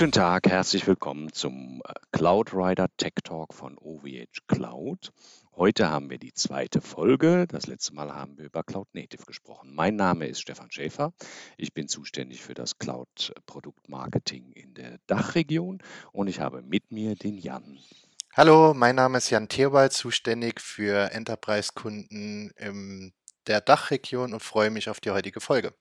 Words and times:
Guten 0.00 0.12
Tag, 0.12 0.48
herzlich 0.48 0.86
willkommen 0.86 1.30
zum 1.30 1.82
äh, 1.84 1.92
Cloud 2.10 2.54
Rider 2.54 2.86
Tech 2.96 3.12
Talk 3.22 3.52
von 3.52 3.76
OVH 3.76 4.46
Cloud. 4.46 5.12
Heute 5.54 5.90
haben 5.90 6.08
wir 6.08 6.16
die 6.16 6.32
zweite 6.32 6.80
Folge. 6.80 7.46
Das 7.46 7.66
letzte 7.66 7.92
Mal 7.92 8.14
haben 8.14 8.38
wir 8.38 8.46
über 8.46 8.62
Cloud 8.62 8.88
Native 8.94 9.26
gesprochen. 9.26 9.74
Mein 9.74 9.96
Name 9.96 10.26
ist 10.26 10.40
Stefan 10.40 10.70
Schäfer. 10.70 11.12
Ich 11.58 11.74
bin 11.74 11.86
zuständig 11.86 12.40
für 12.40 12.54
das 12.54 12.78
Cloud 12.78 13.34
Produktmarketing 13.44 14.52
in 14.52 14.72
der 14.72 14.96
Dachregion 15.06 15.82
und 16.12 16.28
ich 16.28 16.40
habe 16.40 16.62
mit 16.62 16.90
mir 16.90 17.14
den 17.14 17.36
Jan. 17.36 17.78
Hallo, 18.34 18.72
mein 18.72 18.96
Name 18.96 19.18
ist 19.18 19.28
Jan 19.28 19.48
Theobald, 19.48 19.92
zuständig 19.92 20.62
für 20.62 21.12
Enterprise-Kunden 21.12 22.52
in 22.56 23.12
der 23.46 23.60
Dachregion 23.60 24.32
und 24.32 24.40
freue 24.40 24.70
mich 24.70 24.88
auf 24.88 25.00
die 25.00 25.10
heutige 25.10 25.42
Folge. 25.42 25.74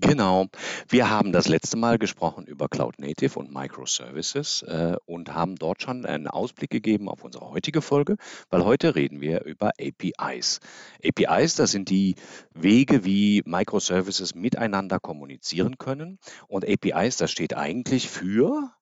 Genau. 0.00 0.46
Wir 0.88 1.10
haben 1.10 1.30
das 1.30 1.46
letzte 1.46 1.76
Mal 1.76 1.98
gesprochen 1.98 2.46
über 2.46 2.68
Cloud 2.68 2.98
Native 2.98 3.38
und 3.38 3.52
Microservices 3.52 4.62
äh, 4.62 4.96
und 5.04 5.34
haben 5.34 5.56
dort 5.56 5.82
schon 5.82 6.06
einen 6.06 6.26
Ausblick 6.26 6.70
gegeben 6.70 7.08
auf 7.08 7.22
unsere 7.22 7.50
heutige 7.50 7.82
Folge, 7.82 8.16
weil 8.48 8.64
heute 8.64 8.94
reden 8.94 9.20
wir 9.20 9.44
über 9.44 9.72
APIs. 9.78 10.60
APIs, 11.04 11.54
das 11.54 11.72
sind 11.72 11.90
die 11.90 12.14
Wege, 12.54 13.04
wie 13.04 13.42
Microservices 13.44 14.34
miteinander 14.34 15.00
kommunizieren 15.00 15.76
können. 15.76 16.18
Und 16.48 16.66
APIs, 16.66 17.18
das 17.18 17.30
steht 17.30 17.54
eigentlich 17.54 18.08
für, 18.08 18.72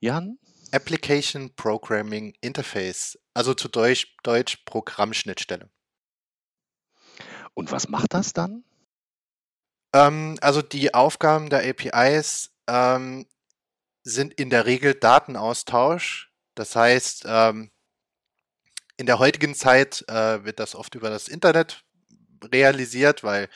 Jan? 0.00 0.38
Application 0.70 1.54
Programming 1.56 2.34
Interface, 2.42 3.18
also 3.32 3.54
zu 3.54 3.68
Deutsch, 3.68 4.14
Deutsch 4.22 4.58
Programmschnittstelle. 4.66 5.70
Und 7.54 7.72
was 7.72 7.88
macht 7.88 8.12
das 8.12 8.34
dann? 8.34 8.64
Ähm, 9.92 10.36
also 10.40 10.62
die 10.62 10.94
Aufgaben 10.94 11.50
der 11.50 11.68
APIs 11.68 12.50
ähm, 12.66 13.26
sind 14.02 14.34
in 14.34 14.50
der 14.50 14.66
Regel 14.66 14.94
Datenaustausch. 14.94 16.30
Das 16.54 16.74
heißt, 16.76 17.24
ähm, 17.26 17.70
in 18.96 19.06
der 19.06 19.18
heutigen 19.18 19.54
Zeit 19.54 20.04
äh, 20.08 20.44
wird 20.44 20.58
das 20.58 20.74
oft 20.74 20.94
über 20.94 21.08
das 21.10 21.28
Internet 21.28 21.84
realisiert, 22.52 23.22
weil 23.22 23.48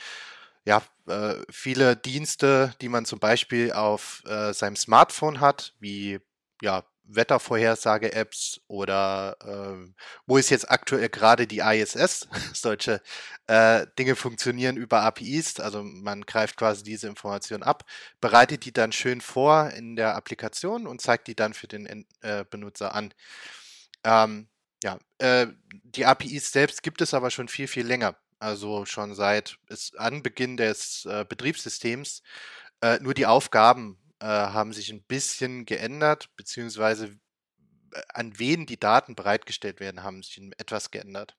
ja, 0.65 0.81
äh, 1.07 1.35
viele 1.49 1.97
Dienste, 1.97 2.73
die 2.79 2.89
man 2.89 3.05
zum 3.05 3.19
Beispiel 3.19 3.73
auf 3.73 4.23
äh, 4.25 4.53
seinem 4.53 4.77
Smartphone 4.77 5.41
hat, 5.41 5.73
wie 5.79 6.19
ja, 6.61 6.83
Wettervorhersage-Apps 7.05 8.61
oder 8.67 9.35
äh, 9.41 9.91
wo 10.25 10.37
ist 10.37 10.49
jetzt 10.49 10.69
aktuell 10.69 11.09
gerade 11.09 11.47
die 11.47 11.59
ISS? 11.59 12.27
Solche 12.53 13.01
äh, 13.47 13.85
Dinge 13.97 14.15
funktionieren 14.15 14.77
über 14.77 15.01
APIs, 15.01 15.59
also 15.59 15.83
man 15.83 16.21
greift 16.21 16.57
quasi 16.57 16.83
diese 16.83 17.07
Information 17.07 17.63
ab, 17.63 17.85
bereitet 18.21 18.65
die 18.65 18.73
dann 18.73 18.91
schön 18.91 19.21
vor 19.21 19.69
in 19.71 19.95
der 19.95 20.15
Applikation 20.15 20.87
und 20.87 21.01
zeigt 21.01 21.27
die 21.27 21.35
dann 21.35 21.53
für 21.53 21.67
den 21.67 22.05
äh, 22.21 22.45
Benutzer 22.49 22.95
an. 22.95 23.13
Ähm, 24.03 24.47
ja, 24.83 24.99
äh, 25.17 25.47
die 25.83 26.05
APIs 26.05 26.51
selbst 26.51 26.83
gibt 26.83 27.01
es 27.01 27.13
aber 27.13 27.31
schon 27.31 27.47
viel, 27.47 27.67
viel 27.67 27.87
länger. 27.87 28.15
Also 28.39 28.85
schon 28.85 29.15
seit 29.15 29.57
Anbeginn 29.95 30.57
des 30.57 31.05
äh, 31.05 31.25
Betriebssystems. 31.27 32.21
Äh, 32.81 32.99
nur 32.99 33.13
die 33.13 33.25
Aufgaben 33.25 33.97
äh, 34.23 34.25
haben 34.25 34.71
sich 34.71 34.89
ein 34.89 35.03
bisschen 35.03 35.65
geändert, 35.65 36.29
beziehungsweise 36.37 37.07
äh, 37.91 38.01
an 38.13 38.39
wen 38.39 38.65
die 38.65 38.79
Daten 38.79 39.15
bereitgestellt 39.15 39.81
werden, 39.81 40.01
haben 40.03 40.23
sich 40.23 40.41
etwas 40.57 40.91
geändert. 40.91 41.35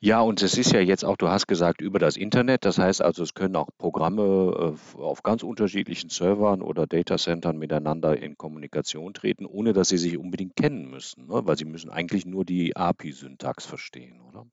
Ja, 0.00 0.20
und 0.20 0.42
es 0.42 0.58
ist 0.58 0.72
ja 0.72 0.80
jetzt 0.80 1.06
auch, 1.06 1.16
du 1.16 1.28
hast 1.28 1.48
gesagt, 1.48 1.80
über 1.80 1.98
das 1.98 2.18
Internet. 2.18 2.66
Das 2.66 2.76
heißt 2.76 3.00
also, 3.00 3.22
es 3.22 3.32
können 3.32 3.56
auch 3.56 3.70
Programme 3.78 4.76
äh, 4.76 5.00
auf 5.00 5.22
ganz 5.22 5.42
unterschiedlichen 5.42 6.10
Servern 6.10 6.60
oder 6.60 6.86
Datacentern 6.86 7.56
miteinander 7.56 8.16
in 8.20 8.36
Kommunikation 8.36 9.14
treten, 9.14 9.46
ohne 9.46 9.72
dass 9.72 9.88
sie 9.88 9.98
sich 9.98 10.18
unbedingt 10.18 10.56
kennen 10.56 10.90
müssen, 10.90 11.26
ne? 11.26 11.40
weil 11.46 11.56
sie 11.56 11.64
müssen 11.64 11.88
eigentlich 11.88 12.26
nur 12.26 12.44
die 12.44 12.76
API-Syntax 12.76 13.64
verstehen, 13.64 14.20
oder? 14.20 14.46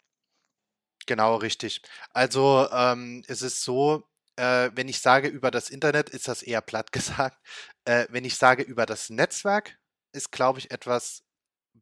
Genau, 1.05 1.35
richtig. 1.35 1.81
Also 2.11 2.67
ähm, 2.71 3.23
es 3.27 3.41
ist 3.41 3.61
so, 3.61 4.05
äh, 4.37 4.71
wenn 4.73 4.87
ich 4.87 4.99
sage 4.99 5.27
über 5.27 5.51
das 5.51 5.69
Internet, 5.69 6.09
ist 6.09 6.27
das 6.27 6.43
eher 6.43 6.61
platt 6.61 6.91
gesagt. 6.91 7.37
Äh, 7.85 8.07
wenn 8.09 8.25
ich 8.25 8.35
sage 8.35 8.63
über 8.63 8.85
das 8.85 9.09
Netzwerk, 9.09 9.77
ist, 10.11 10.31
glaube 10.31 10.59
ich, 10.59 10.71
etwas 10.71 11.23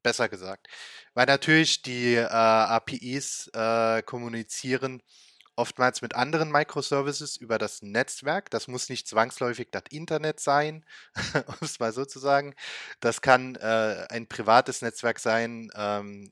besser 0.01 0.29
gesagt. 0.29 0.67
Weil 1.13 1.27
natürlich 1.27 1.81
die 1.81 2.15
äh, 2.15 2.27
APIs 2.27 3.49
äh, 3.53 4.01
kommunizieren 4.03 5.01
oftmals 5.55 6.01
mit 6.01 6.15
anderen 6.15 6.51
Microservices 6.51 7.37
über 7.37 7.57
das 7.57 7.81
Netzwerk. 7.81 8.49
Das 8.49 8.67
muss 8.67 8.89
nicht 8.89 9.07
zwangsläufig 9.07 9.69
das 9.71 9.83
Internet 9.91 10.39
sein, 10.39 10.85
um 11.47 11.55
es 11.61 11.79
mal 11.79 11.93
so 11.93 12.05
zu 12.05 12.19
sagen. 12.19 12.55
Das 12.99 13.21
kann 13.21 13.55
äh, 13.55 14.05
ein 14.09 14.27
privates 14.27 14.81
Netzwerk 14.81 15.19
sein, 15.19 15.69
ähm, 15.75 16.31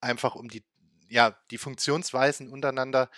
einfach 0.00 0.34
um 0.34 0.48
die, 0.48 0.64
ja, 1.08 1.36
die 1.50 1.58
Funktionsweisen 1.58 2.48
untereinander 2.48 3.10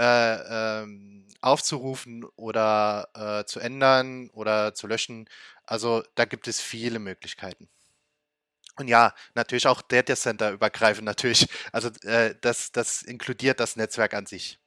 äh, 0.00 0.82
ähm, 0.82 1.28
aufzurufen 1.42 2.24
oder 2.36 3.08
äh, 3.14 3.44
zu 3.46 3.60
ändern 3.60 4.30
oder 4.30 4.74
zu 4.74 4.86
löschen. 4.86 5.28
Also 5.66 6.02
da 6.14 6.24
gibt 6.24 6.48
es 6.48 6.60
viele 6.60 6.98
Möglichkeiten. 6.98 7.68
Und 8.76 8.88
ja, 8.88 9.14
natürlich 9.34 9.66
auch 9.66 9.82
Data 9.82 10.16
Center 10.16 10.52
übergreifend 10.52 11.04
natürlich. 11.04 11.46
Also 11.72 11.90
äh, 12.02 12.34
das, 12.40 12.72
das 12.72 13.02
inkludiert 13.02 13.60
das 13.60 13.76
Netzwerk 13.76 14.14
an 14.14 14.26
sich. 14.26 14.59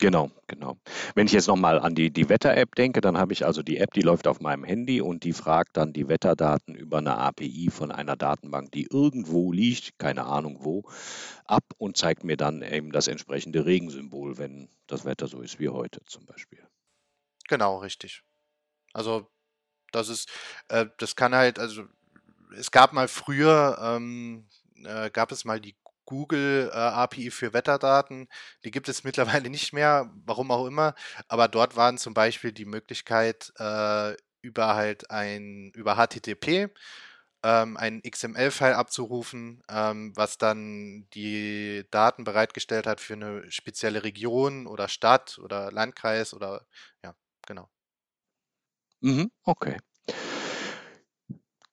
Genau, 0.00 0.30
genau. 0.48 0.78
Wenn 1.14 1.26
ich 1.26 1.32
jetzt 1.32 1.46
nochmal 1.46 1.78
an 1.78 1.94
die, 1.94 2.10
die 2.10 2.28
Wetter-App 2.28 2.74
denke, 2.74 3.00
dann 3.00 3.18
habe 3.18 3.32
ich 3.32 3.46
also 3.46 3.62
die 3.62 3.78
App, 3.78 3.92
die 3.92 4.02
läuft 4.02 4.26
auf 4.26 4.40
meinem 4.40 4.64
Handy 4.64 5.00
und 5.00 5.22
die 5.22 5.32
fragt 5.32 5.76
dann 5.76 5.92
die 5.92 6.08
Wetterdaten 6.08 6.74
über 6.74 6.98
eine 6.98 7.16
API 7.18 7.70
von 7.70 7.92
einer 7.92 8.16
Datenbank, 8.16 8.72
die 8.72 8.88
irgendwo 8.90 9.52
liegt, 9.52 9.98
keine 9.98 10.24
Ahnung 10.24 10.58
wo, 10.60 10.82
ab 11.44 11.64
und 11.78 11.96
zeigt 11.96 12.24
mir 12.24 12.36
dann 12.36 12.62
eben 12.62 12.90
das 12.90 13.06
entsprechende 13.06 13.64
Regensymbol, 13.64 14.38
wenn 14.38 14.68
das 14.88 15.04
Wetter 15.04 15.28
so 15.28 15.40
ist 15.40 15.60
wie 15.60 15.68
heute 15.68 16.00
zum 16.06 16.26
Beispiel. 16.26 16.66
Genau, 17.48 17.78
richtig. 17.78 18.24
Also 18.94 19.30
das 19.92 20.08
ist, 20.08 20.30
äh, 20.68 20.86
das 20.98 21.16
kann 21.16 21.34
halt, 21.34 21.58
also 21.58 21.84
es 22.56 22.70
gab 22.70 22.92
mal 22.92 23.08
früher, 23.08 23.78
ähm, 23.80 24.48
äh, 24.84 25.10
gab 25.10 25.32
es 25.32 25.44
mal 25.44 25.60
die 25.60 25.76
Google 26.04 26.70
äh, 26.72 26.76
API 26.76 27.30
für 27.30 27.52
Wetterdaten. 27.52 28.28
Die 28.64 28.70
gibt 28.70 28.88
es 28.88 29.04
mittlerweile 29.04 29.50
nicht 29.50 29.72
mehr, 29.72 30.10
warum 30.24 30.50
auch 30.50 30.66
immer. 30.66 30.94
Aber 31.28 31.48
dort 31.48 31.76
waren 31.76 31.98
zum 31.98 32.14
Beispiel 32.14 32.52
die 32.52 32.64
Möglichkeit, 32.66 33.52
äh, 33.58 34.14
über 34.42 34.74
halt 34.74 35.10
ein, 35.10 35.70
über 35.74 35.96
HTTP 35.96 36.68
ähm, 37.44 37.76
ein 37.76 38.00
XML-File 38.02 38.74
abzurufen, 38.74 39.62
ähm, 39.68 40.12
was 40.16 40.38
dann 40.38 41.06
die 41.14 41.84
Daten 41.90 42.24
bereitgestellt 42.24 42.86
hat 42.86 43.00
für 43.00 43.14
eine 43.14 43.50
spezielle 43.50 44.04
Region 44.04 44.66
oder 44.66 44.88
Stadt 44.88 45.38
oder 45.38 45.72
Landkreis 45.72 46.34
oder 46.34 46.66
ja, 47.04 47.14
genau. 47.46 47.68
Mhm, 49.02 49.30
okay. 49.46 49.76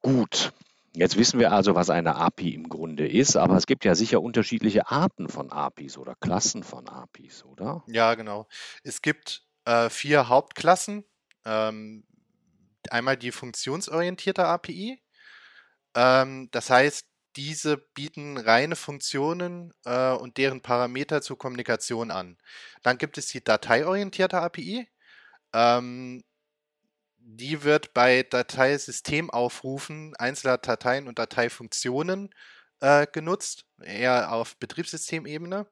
Gut. 0.02 0.52
Jetzt 1.00 1.18
wissen 1.18 1.40
wir 1.40 1.54
also, 1.54 1.76
was 1.76 1.90
eine 1.90 2.16
API 2.16 2.54
im 2.54 2.68
Grunde 2.68 3.08
ist, 3.08 3.38
aber 3.38 3.56
es 3.56 3.68
gibt 3.68 3.86
ja 3.86 3.96
sicher 3.96 4.22
unterschiedliche 4.22 4.90
Arten 4.90 5.30
von 5.30 5.50
APIs 5.50 5.98
oder 5.98 6.14
Klassen 6.16 6.62
von 6.62 6.90
APIs, 6.90 7.46
oder? 7.46 7.84
Ja, 7.88 8.16
genau. 8.16 8.50
Es 8.84 9.02
gibt 9.02 9.48
äh, 9.64 9.90
vier 9.90 10.28
Hauptklassen. 10.28 11.06
Ähm, 11.46 12.06
einmal 12.90 13.16
die 13.16 13.32
funktionsorientierte 13.32 14.46
API. 14.46 15.02
Ähm, 15.96 16.50
das 16.52 16.70
heißt, 16.70 17.06
diese 17.38 17.78
bieten 17.78 18.38
reine 18.38 18.76
Funktionen 18.76 19.74
äh, 19.86 20.12
und 20.12 20.38
deren 20.38 20.62
Parameter 20.62 21.22
zur 21.22 21.38
Kommunikation 21.38 22.12
an. 22.12 22.38
Dann 22.84 22.98
gibt 22.98 23.18
es 23.18 23.28
die 23.28 23.42
dateiorientierte 23.42 24.38
API. 24.38 24.90
Ähm, 25.54 26.24
die 27.38 27.64
wird 27.64 27.94
bei 27.94 28.24
Dateisystemaufrufen 28.24 30.16
einzelner 30.18 30.58
Dateien 30.58 31.08
und 31.08 31.20
Dateifunktionen 31.20 32.34
äh, 32.82 33.06
genutzt, 33.12 33.66
eher 33.84 34.32
auf 34.32 34.58
Betriebssystemebene. 34.58 35.68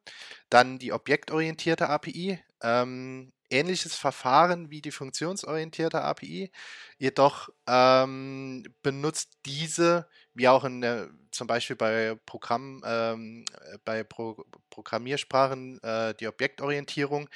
Dann 0.49 0.77
die 0.77 0.93
objektorientierte 0.93 1.89
API, 1.89 2.39
ähm, 2.61 3.31
ähnliches 3.49 3.95
Verfahren 3.95 4.69
wie 4.69 4.81
die 4.81 4.91
funktionsorientierte 4.91 6.01
API, 6.01 6.51
jedoch 6.97 7.49
ähm, 7.67 8.63
benutzt 8.83 9.37
diese, 9.45 10.07
wie 10.33 10.47
auch 10.49 10.63
in 10.63 10.81
der, 10.81 11.09
zum 11.31 11.47
Beispiel 11.47 11.75
bei 11.75 12.15
Programm, 12.25 12.83
ähm, 12.85 13.45
bei 13.83 14.03
Pro 14.03 14.45
Programmiersprachen 14.69 15.81
äh, 15.81 16.13
die 16.15 16.27
Objektorientierung, 16.27 17.29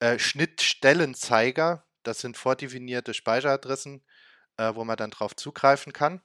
äh, 0.00 0.18
Schnittstellenzeiger, 0.18 1.84
das 2.04 2.20
sind 2.20 2.36
vordefinierte 2.36 3.14
Speicheradressen, 3.14 4.02
äh, 4.58 4.74
wo 4.74 4.84
man 4.84 4.96
dann 4.96 5.10
drauf 5.10 5.36
zugreifen 5.36 5.92
kann. 5.92 6.22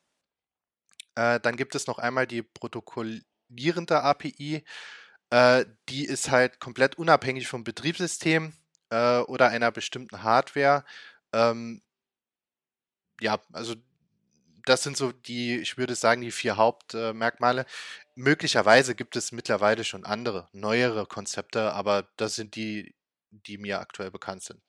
Äh, 1.15 1.39
dann 1.39 1.57
gibt 1.57 1.75
es 1.75 1.87
noch 1.87 1.99
einmal 1.99 2.27
die 2.27 2.43
protokollierende 2.43 4.01
API. 4.03 4.63
Äh, 5.31 5.65
die 5.89 6.05
ist 6.05 6.31
halt 6.31 6.59
komplett 6.59 6.97
unabhängig 6.97 7.47
vom 7.47 7.63
Betriebssystem 7.63 8.53
äh, 8.89 9.19
oder 9.19 9.49
einer 9.49 9.71
bestimmten 9.71 10.23
Hardware 10.23 10.85
Ähm, 11.33 11.81
ja, 13.21 13.39
also 13.53 13.75
das 14.65 14.83
sind 14.83 14.97
so 14.97 15.11
die, 15.11 15.57
ich 15.59 15.77
würde 15.77 15.95
sagen, 15.95 16.21
die 16.21 16.31
vier 16.31 16.57
Hauptmerkmale. 16.57 17.65
Möglicherweise 18.15 18.95
gibt 18.95 19.15
es 19.15 19.31
mittlerweile 19.31 19.83
schon 19.83 20.05
andere, 20.05 20.49
neuere 20.53 21.05
Konzepte, 21.07 21.73
aber 21.73 22.07
das 22.17 22.35
sind 22.35 22.55
die, 22.55 22.95
die 23.31 23.57
mir 23.57 23.79
aktuell 23.79 24.11
bekannt 24.11 24.43
sind. 24.43 24.61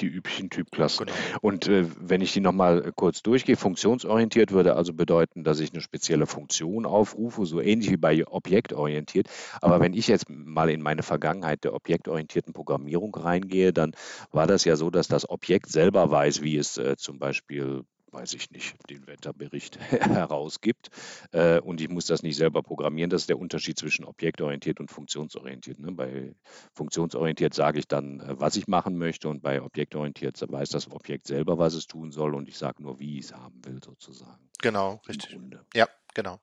Die 0.00 0.06
üblichen 0.06 0.50
Typklassen. 0.50 1.06
Genau. 1.06 1.16
Und 1.42 1.68
äh, 1.68 1.86
wenn 2.00 2.22
ich 2.22 2.32
die 2.32 2.40
nochmal 2.40 2.86
äh, 2.86 2.92
kurz 2.94 3.22
durchgehe, 3.22 3.56
funktionsorientiert 3.56 4.50
würde 4.50 4.74
also 4.74 4.94
bedeuten, 4.94 5.44
dass 5.44 5.60
ich 5.60 5.72
eine 5.72 5.82
spezielle 5.82 6.26
Funktion 6.26 6.86
aufrufe, 6.86 7.44
so 7.44 7.60
ähnlich 7.60 7.90
wie 7.90 7.96
bei 7.96 8.26
objektorientiert. 8.26 9.28
Aber 9.60 9.80
wenn 9.80 9.92
ich 9.92 10.08
jetzt 10.08 10.26
mal 10.28 10.70
in 10.70 10.82
meine 10.82 11.02
Vergangenheit 11.02 11.64
der 11.64 11.74
objektorientierten 11.74 12.52
Programmierung 12.52 13.14
reingehe, 13.14 13.72
dann 13.72 13.92
war 14.30 14.46
das 14.46 14.64
ja 14.64 14.76
so, 14.76 14.90
dass 14.90 15.08
das 15.08 15.28
Objekt 15.28 15.68
selber 15.68 16.10
weiß, 16.10 16.42
wie 16.42 16.56
es 16.56 16.78
äh, 16.78 16.96
zum 16.96 17.18
Beispiel 17.18 17.84
weiß 18.12 18.34
ich 18.34 18.50
nicht, 18.50 18.76
den 18.90 19.06
Wetterbericht 19.06 19.78
herausgibt. 19.90 20.90
Äh, 21.32 21.60
und 21.60 21.80
ich 21.80 21.88
muss 21.88 22.06
das 22.06 22.22
nicht 22.22 22.36
selber 22.36 22.62
programmieren. 22.62 23.10
Das 23.10 23.22
ist 23.22 23.28
der 23.28 23.38
Unterschied 23.38 23.78
zwischen 23.78 24.04
objektorientiert 24.04 24.80
und 24.80 24.90
funktionsorientiert. 24.90 25.78
Ne? 25.78 25.92
Bei 25.92 26.34
funktionsorientiert 26.74 27.54
sage 27.54 27.78
ich 27.78 27.88
dann, 27.88 28.20
äh, 28.20 28.40
was 28.40 28.56
ich 28.56 28.66
machen 28.66 28.96
möchte 28.96 29.28
und 29.28 29.42
bei 29.42 29.62
objektorientiert 29.62 30.40
weiß 30.40 30.70
das 30.70 30.90
Objekt 30.90 31.26
selber, 31.26 31.58
was 31.58 31.74
es 31.74 31.86
tun 31.86 32.12
soll 32.12 32.34
und 32.34 32.48
ich 32.48 32.58
sage 32.58 32.82
nur, 32.82 32.98
wie 32.98 33.18
ich 33.18 33.26
es 33.26 33.34
haben 33.34 33.64
will, 33.64 33.82
sozusagen. 33.82 34.50
Genau, 34.60 35.00
richtig. 35.08 35.38
Ja, 35.74 35.88
genau. 36.14 36.38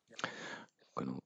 Genau. 0.95 1.19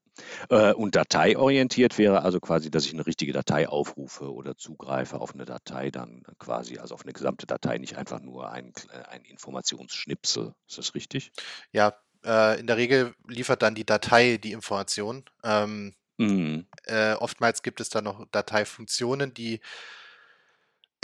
Äh, 0.50 0.74
und 0.74 0.96
dateiorientiert 0.96 1.98
wäre 1.98 2.22
also 2.22 2.40
quasi, 2.40 2.70
dass 2.72 2.86
ich 2.86 2.94
eine 2.94 3.06
richtige 3.06 3.34
Datei 3.34 3.68
aufrufe 3.68 4.34
oder 4.34 4.58
zugreife 4.58 5.20
auf 5.20 5.34
eine 5.34 5.46
Datei 5.46 5.92
dann 5.92 6.24
quasi, 6.40 6.78
also 6.78 6.96
auf 6.96 7.04
eine 7.04 7.14
gesamte 7.14 7.46
Datei, 7.46 7.78
nicht 7.78 7.98
einfach 7.98 8.20
nur 8.20 8.52
ein, 8.52 8.74
äh, 8.92 9.10
ein 9.10 9.24
Informationsschnipsel. 9.26 10.54
Ist 10.68 10.78
das 10.78 10.96
richtig? 10.96 11.32
Ja, 11.72 11.94
äh, 12.26 12.60
in 12.60 12.68
der 12.68 12.78
Regel 12.78 13.14
liefert 13.28 13.62
dann 13.62 13.76
die 13.76 13.86
Datei 13.86 14.38
die 14.38 14.52
Information. 14.52 15.24
Ähm, 15.44 15.94
mhm. 16.18 16.68
äh, 16.86 17.14
oftmals 17.14 17.64
gibt 17.64 17.82
es 17.82 17.90
dann 17.90 18.06
noch 18.06 18.26
Dateifunktionen, 18.32 19.34
die 19.34 19.62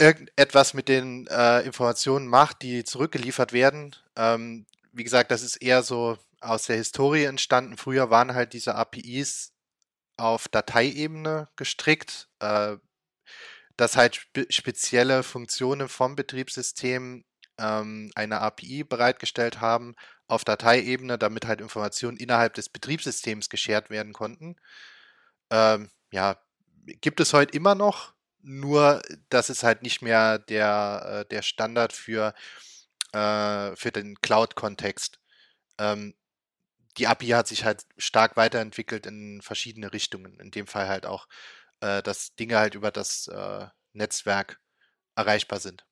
irgendetwas 0.00 0.72
mit 0.74 0.88
den 0.88 1.26
äh, 1.26 1.60
Informationen 1.60 2.26
macht, 2.26 2.62
die 2.62 2.84
zurückgeliefert 2.84 3.52
werden. 3.52 3.94
Ähm, 4.16 4.66
wie 4.92 5.04
gesagt, 5.04 5.30
das 5.30 5.42
ist 5.42 5.56
eher 5.56 5.82
so 5.82 6.16
aus 6.40 6.64
der 6.66 6.76
Historie 6.76 7.24
entstanden. 7.24 7.76
Früher 7.76 8.10
waren 8.10 8.34
halt 8.34 8.52
diese 8.52 8.74
APIs 8.74 9.52
auf 10.16 10.48
Dateiebene 10.48 11.48
gestrickt, 11.56 12.28
äh, 12.40 12.76
dass 13.76 13.96
halt 13.96 14.16
spe 14.16 14.46
spezielle 14.50 15.22
Funktionen 15.22 15.88
vom 15.88 16.16
Betriebssystem 16.16 17.24
ähm, 17.58 18.10
eine 18.14 18.40
API 18.40 18.84
bereitgestellt 18.84 19.60
haben 19.60 19.94
auf 20.26 20.44
Dateiebene, 20.44 21.18
damit 21.18 21.46
halt 21.46 21.60
Informationen 21.60 22.16
innerhalb 22.16 22.54
des 22.54 22.68
Betriebssystems 22.68 23.48
geshared 23.48 23.90
werden 23.90 24.12
konnten. 24.12 24.56
Ähm, 25.50 25.90
ja, 26.12 26.36
gibt 27.00 27.20
es 27.20 27.32
heute 27.32 27.56
immer 27.56 27.74
noch, 27.74 28.14
nur 28.42 29.02
das 29.28 29.50
ist 29.50 29.62
halt 29.62 29.82
nicht 29.82 30.02
mehr 30.02 30.38
der, 30.38 31.24
äh, 31.24 31.28
der 31.28 31.42
Standard 31.42 31.92
für, 31.92 32.34
äh, 33.12 33.76
für 33.76 33.92
den 33.92 34.20
Cloud-Kontext. 34.20 35.20
Ähm, 35.78 36.14
die 36.98 37.06
API 37.06 37.28
hat 37.30 37.48
sich 37.48 37.64
halt 37.64 37.84
stark 37.98 38.36
weiterentwickelt 38.36 39.06
in 39.06 39.42
verschiedene 39.42 39.92
Richtungen. 39.92 40.38
In 40.40 40.50
dem 40.50 40.66
Fall 40.66 40.88
halt 40.88 41.06
auch, 41.06 41.28
äh, 41.80 42.02
dass 42.02 42.34
Dinge 42.36 42.58
halt 42.58 42.74
über 42.74 42.90
das 42.90 43.28
äh, 43.28 43.66
Netzwerk 43.92 44.60
erreichbar 45.16 45.60
sind. 45.60 45.86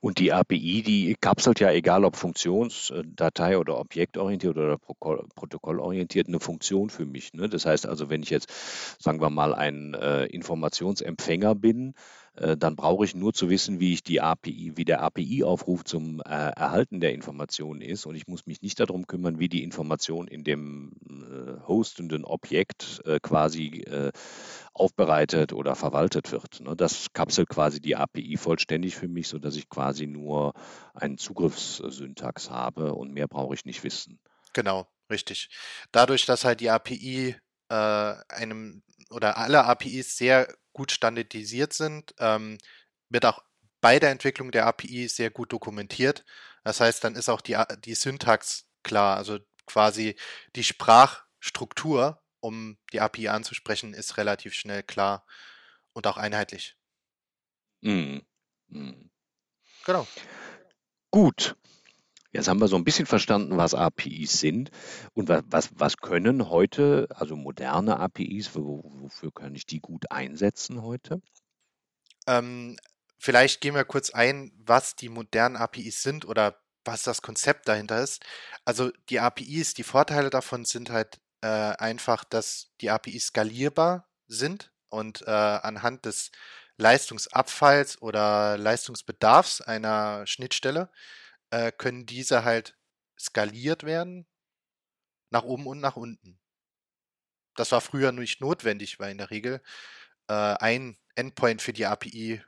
Und 0.00 0.18
die 0.18 0.32
API, 0.32 0.82
die 0.82 1.16
kapselt 1.20 1.60
ja, 1.60 1.70
egal 1.70 2.04
ob 2.04 2.16
Funktionsdatei 2.16 3.58
oder 3.58 3.78
objektorientiert 3.78 4.56
oder 4.56 4.78
protokollorientiert, 4.78 6.28
eine 6.28 6.40
Funktion 6.40 6.90
für 6.90 7.06
mich. 7.06 7.32
Ne? 7.32 7.48
Das 7.48 7.66
heißt 7.66 7.86
also, 7.86 8.10
wenn 8.10 8.22
ich 8.22 8.30
jetzt, 8.30 8.52
sagen 8.98 9.20
wir 9.20 9.30
mal, 9.30 9.54
ein 9.54 9.94
äh, 9.94 10.26
Informationsempfänger 10.26 11.54
bin, 11.54 11.94
äh, 12.36 12.56
dann 12.56 12.76
brauche 12.76 13.04
ich 13.04 13.14
nur 13.14 13.32
zu 13.32 13.48
wissen, 13.48 13.80
wie 13.80 13.92
ich 13.92 14.02
die 14.02 14.20
API, 14.20 14.72
wie 14.76 14.84
der 14.84 15.02
API-Aufruf 15.02 15.84
zum 15.84 16.20
äh, 16.20 16.24
Erhalten 16.24 17.00
der 17.00 17.12
Information 17.12 17.80
ist. 17.80 18.06
Und 18.06 18.14
ich 18.14 18.26
muss 18.26 18.46
mich 18.46 18.62
nicht 18.62 18.78
darum 18.78 19.06
kümmern, 19.06 19.38
wie 19.38 19.48
die 19.48 19.62
Information 19.62 20.28
in 20.28 20.44
dem 20.44 20.92
äh, 21.08 21.66
hostenden 21.66 22.24
Objekt 22.24 23.00
äh, 23.04 23.18
quasi 23.20 23.82
äh, 23.86 24.12
aufbereitet 24.80 25.52
oder 25.52 25.74
verwaltet 25.74 26.32
wird. 26.32 26.60
Ne? 26.60 26.76
Das 26.76 27.12
kapselt 27.12 27.48
quasi 27.48 27.80
die 27.80 27.96
API 27.96 28.36
vollständig 28.36 28.96
für 28.96 29.08
mich, 29.08 29.28
sodass 29.28 29.56
ich 29.56 29.68
quasi 29.68 30.06
nur 30.06 30.52
einen 30.94 31.18
Zugriffssyntax 31.18 32.50
habe 32.50 32.94
und 32.94 33.12
mehr 33.12 33.28
brauche 33.28 33.54
ich 33.54 33.64
nicht 33.64 33.82
wissen. 33.84 34.20
Genau, 34.52 34.86
richtig. 35.10 35.48
Dadurch, 35.92 36.26
dass 36.26 36.44
halt 36.44 36.60
die 36.60 36.70
API 36.70 37.36
äh, 37.68 37.74
einem 37.74 38.82
oder 39.10 39.38
alle 39.38 39.64
APIs 39.64 40.16
sehr 40.16 40.52
gut 40.72 40.92
standardisiert 40.92 41.72
sind, 41.72 42.14
ähm, 42.18 42.58
wird 43.08 43.24
auch 43.24 43.42
bei 43.80 43.98
der 43.98 44.10
Entwicklung 44.10 44.50
der 44.50 44.66
API 44.66 45.08
sehr 45.08 45.30
gut 45.30 45.52
dokumentiert. 45.52 46.24
Das 46.64 46.80
heißt, 46.80 47.04
dann 47.04 47.14
ist 47.14 47.28
auch 47.28 47.40
die, 47.40 47.56
die 47.84 47.94
Syntax 47.94 48.66
klar, 48.82 49.16
also 49.16 49.38
quasi 49.66 50.16
die 50.54 50.64
Sprachstruktur, 50.64 52.22
um 52.40 52.78
die 52.92 53.00
API 53.00 53.28
anzusprechen, 53.28 53.94
ist 53.94 54.16
relativ 54.16 54.54
schnell 54.54 54.82
klar 54.82 55.26
und 55.92 56.06
auch 56.06 56.16
einheitlich. 56.16 56.76
Mhm. 57.80 58.22
Mhm. 58.68 59.10
Genau. 59.84 60.06
Gut. 61.10 61.56
Jetzt 62.32 62.48
haben 62.48 62.60
wir 62.60 62.68
so 62.68 62.76
ein 62.76 62.84
bisschen 62.84 63.06
verstanden, 63.06 63.56
was 63.56 63.72
APIs 63.72 64.40
sind 64.40 64.70
und 65.14 65.28
was, 65.28 65.42
was, 65.46 65.70
was 65.74 65.96
können 65.96 66.50
heute, 66.50 67.06
also 67.14 67.34
moderne 67.34 67.98
APIs, 67.98 68.54
wofür 68.54 69.32
kann 69.32 69.54
ich 69.54 69.64
die 69.64 69.80
gut 69.80 70.10
einsetzen 70.10 70.82
heute? 70.82 71.22
Ähm, 72.26 72.76
vielleicht 73.18 73.62
gehen 73.62 73.74
wir 73.74 73.84
kurz 73.84 74.10
ein, 74.10 74.52
was 74.58 74.96
die 74.96 75.08
modernen 75.08 75.56
APIs 75.56 76.02
sind 76.02 76.26
oder 76.26 76.60
was 76.84 77.02
das 77.02 77.22
Konzept 77.22 77.68
dahinter 77.68 78.02
ist. 78.02 78.22
Also 78.64 78.90
die 79.08 79.20
APIs, 79.20 79.72
die 79.72 79.82
Vorteile 79.82 80.28
davon 80.28 80.64
sind 80.64 80.90
halt 80.90 81.18
äh, 81.42 81.46
einfach, 81.46 82.24
dass 82.24 82.72
die 82.80 82.90
APIs 82.90 83.26
skalierbar 83.26 84.08
sind 84.28 84.72
und 84.88 85.22
äh, 85.22 85.30
anhand 85.30 86.06
des 86.06 86.30
Leistungsabfalls 86.78 88.02
oder 88.02 88.58
Leistungsbedarfs 88.58 89.60
einer 89.60 90.26
Schnittstelle 90.26 90.90
äh, 91.50 91.72
können 91.72 92.06
diese 92.06 92.44
halt 92.44 92.76
skaliert 93.18 93.84
werden 93.84 94.26
nach 95.30 95.42
oben 95.42 95.66
und 95.66 95.80
nach 95.80 95.96
unten. 95.96 96.38
Das 97.54 97.72
war 97.72 97.80
früher 97.80 98.12
nicht 98.12 98.40
notwendig, 98.40 99.00
weil 99.00 99.12
in 99.12 99.18
der 99.18 99.30
Regel 99.30 99.62
äh, 100.28 100.32
ein 100.34 100.98
Endpoint 101.14 101.62
für 101.62 101.72
die 101.72 101.86
API 101.86 102.42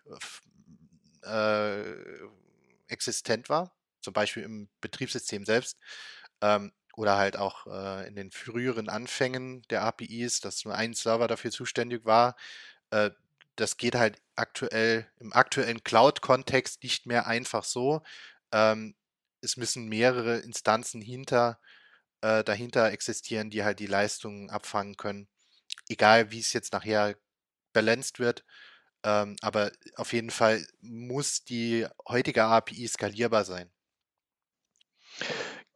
äh, 1.23 1.95
existent 2.89 3.49
war, 3.49 3.75
zum 4.03 4.13
Beispiel 4.13 4.43
im 4.43 4.69
Betriebssystem 4.81 5.45
selbst 5.45 5.79
ähm, 6.43 6.73
oder 6.99 7.17
halt 7.17 7.37
auch 7.37 7.67
äh, 7.69 8.09
in 8.09 8.17
den 8.17 8.33
früheren 8.33 8.89
Anfängen 8.89 9.63
der 9.71 9.83
APIs, 9.83 10.41
dass 10.41 10.65
nur 10.65 10.75
ein 10.75 10.95
Server 10.95 11.29
dafür 11.29 11.53
zuständig 11.53 12.05
war. 12.05 12.37
Äh, 12.91 13.11
das 13.57 13.77
geht 13.77 13.95
halt 13.95 14.21
aktuell 14.37 15.07
im 15.21 15.33
aktuellen 15.33 15.85
Cloud-Kontext 15.85 16.83
nicht 16.83 17.07
mehr 17.07 17.27
einfach 17.27 17.65
so, 17.65 18.03
ähm, 18.53 18.97
es 19.43 19.57
müssen 19.57 19.89
mehrere 19.89 20.39
Instanzen 20.41 21.01
hinter, 21.01 21.61
äh, 22.23 22.45
dahinter 22.45 22.91
existieren, 22.93 23.51
die 23.51 23.65
halt 23.65 23.81
die 23.81 23.87
Leistungen 23.87 24.51
abfangen 24.51 24.97
können. 24.97 25.29
Egal, 25.89 26.31
wie 26.33 26.41
es 26.41 26.53
jetzt 26.53 26.73
nachher 26.73 27.17
balanced 27.73 28.19
wird. 28.21 28.45
Ähm, 29.05 29.37
aber 29.43 29.73
auf 29.97 30.13
jeden 30.13 30.31
Fall 30.31 30.67
muss 30.81 31.45
die 31.45 31.87
heutige 32.09 32.45
API 32.45 32.89
skalierbar 32.89 33.45
sein. 33.45 33.71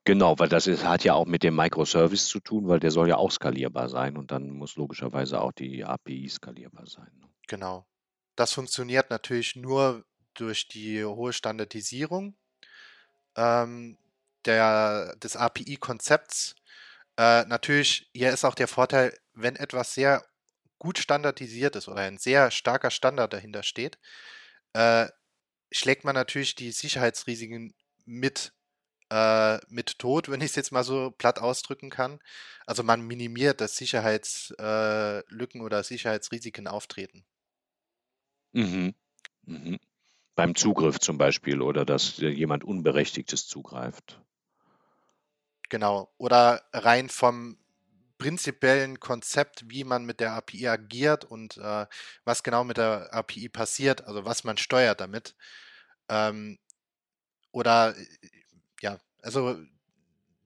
Genau, 0.04 0.38
weil 0.38 0.48
das 0.48 0.66
ist, 0.66 0.84
hat 0.84 1.04
ja 1.04 1.14
auch 1.14 1.26
mit 1.26 1.44
dem 1.44 1.54
Microservice 1.54 2.26
zu 2.26 2.40
tun, 2.40 2.66
weil 2.66 2.80
der 2.80 2.90
soll 2.90 3.08
ja 3.08 3.16
auch 3.16 3.30
skalierbar 3.30 3.88
sein 3.88 4.16
und 4.16 4.32
dann 4.32 4.50
muss 4.50 4.74
logischerweise 4.74 5.40
auch 5.40 5.52
die 5.52 5.84
API 5.84 6.28
skalierbar 6.28 6.86
sein. 6.86 7.10
Ne? 7.20 7.28
Genau. 7.46 7.86
Das 8.34 8.52
funktioniert 8.52 9.10
natürlich 9.10 9.54
nur 9.54 10.04
durch 10.34 10.66
die 10.66 11.04
hohe 11.04 11.32
Standardisierung 11.32 12.34
ähm, 13.36 13.98
der, 14.44 15.14
des 15.16 15.36
API-Konzepts. 15.36 16.56
Äh, 17.16 17.44
natürlich, 17.44 18.10
hier 18.12 18.32
ist 18.32 18.44
auch 18.44 18.54
der 18.54 18.68
Vorteil, 18.68 19.16
wenn 19.34 19.56
etwas 19.56 19.94
sehr 19.94 20.24
gut 20.78 20.98
standardisiert 20.98 21.76
ist 21.76 21.86
oder 21.86 22.00
ein 22.00 22.18
sehr 22.18 22.50
starker 22.50 22.90
Standard 22.90 23.32
dahinter 23.32 23.62
steht, 23.62 23.98
äh, 24.72 25.06
schlägt 25.70 26.04
man 26.04 26.14
natürlich 26.14 26.54
die 26.54 26.72
Sicherheitsrisiken 26.72 27.74
mit, 28.04 28.52
äh, 29.12 29.60
mit 29.68 29.98
tot, 29.98 30.30
wenn 30.30 30.40
ich 30.40 30.50
es 30.50 30.56
jetzt 30.56 30.72
mal 30.72 30.84
so 30.84 31.10
platt 31.10 31.38
ausdrücken 31.38 31.90
kann. 31.90 32.18
Also 32.64 32.82
man 32.82 33.02
minimiert, 33.02 33.60
dass 33.60 33.76
Sicherheitslücken 33.76 35.60
äh, 35.60 35.64
oder 35.64 35.82
Sicherheitsrisiken 35.82 36.66
auftreten. 36.66 37.26
Mhm. 38.52 38.94
Mhm. 39.42 39.78
Beim 40.34 40.54
Zugriff 40.54 40.98
zum 40.98 41.18
Beispiel 41.18 41.60
oder 41.60 41.84
dass 41.84 42.16
jemand 42.16 42.64
Unberechtigtes 42.64 43.46
zugreift. 43.46 44.18
Genau. 45.68 46.10
Oder 46.16 46.62
rein 46.72 47.10
vom 47.10 47.58
prinzipiellen 48.16 48.98
Konzept, 48.98 49.68
wie 49.68 49.84
man 49.84 50.06
mit 50.06 50.20
der 50.20 50.32
API 50.32 50.68
agiert 50.68 51.26
und 51.26 51.58
äh, 51.58 51.86
was 52.24 52.42
genau 52.42 52.64
mit 52.64 52.78
der 52.78 53.12
API 53.12 53.50
passiert, 53.50 54.06
also 54.06 54.24
was 54.24 54.44
man 54.44 54.56
steuert 54.56 55.00
damit. 55.02 55.34
Ähm, 56.08 56.58
oder 57.50 57.94
ja, 58.82 58.98
also 59.22 59.56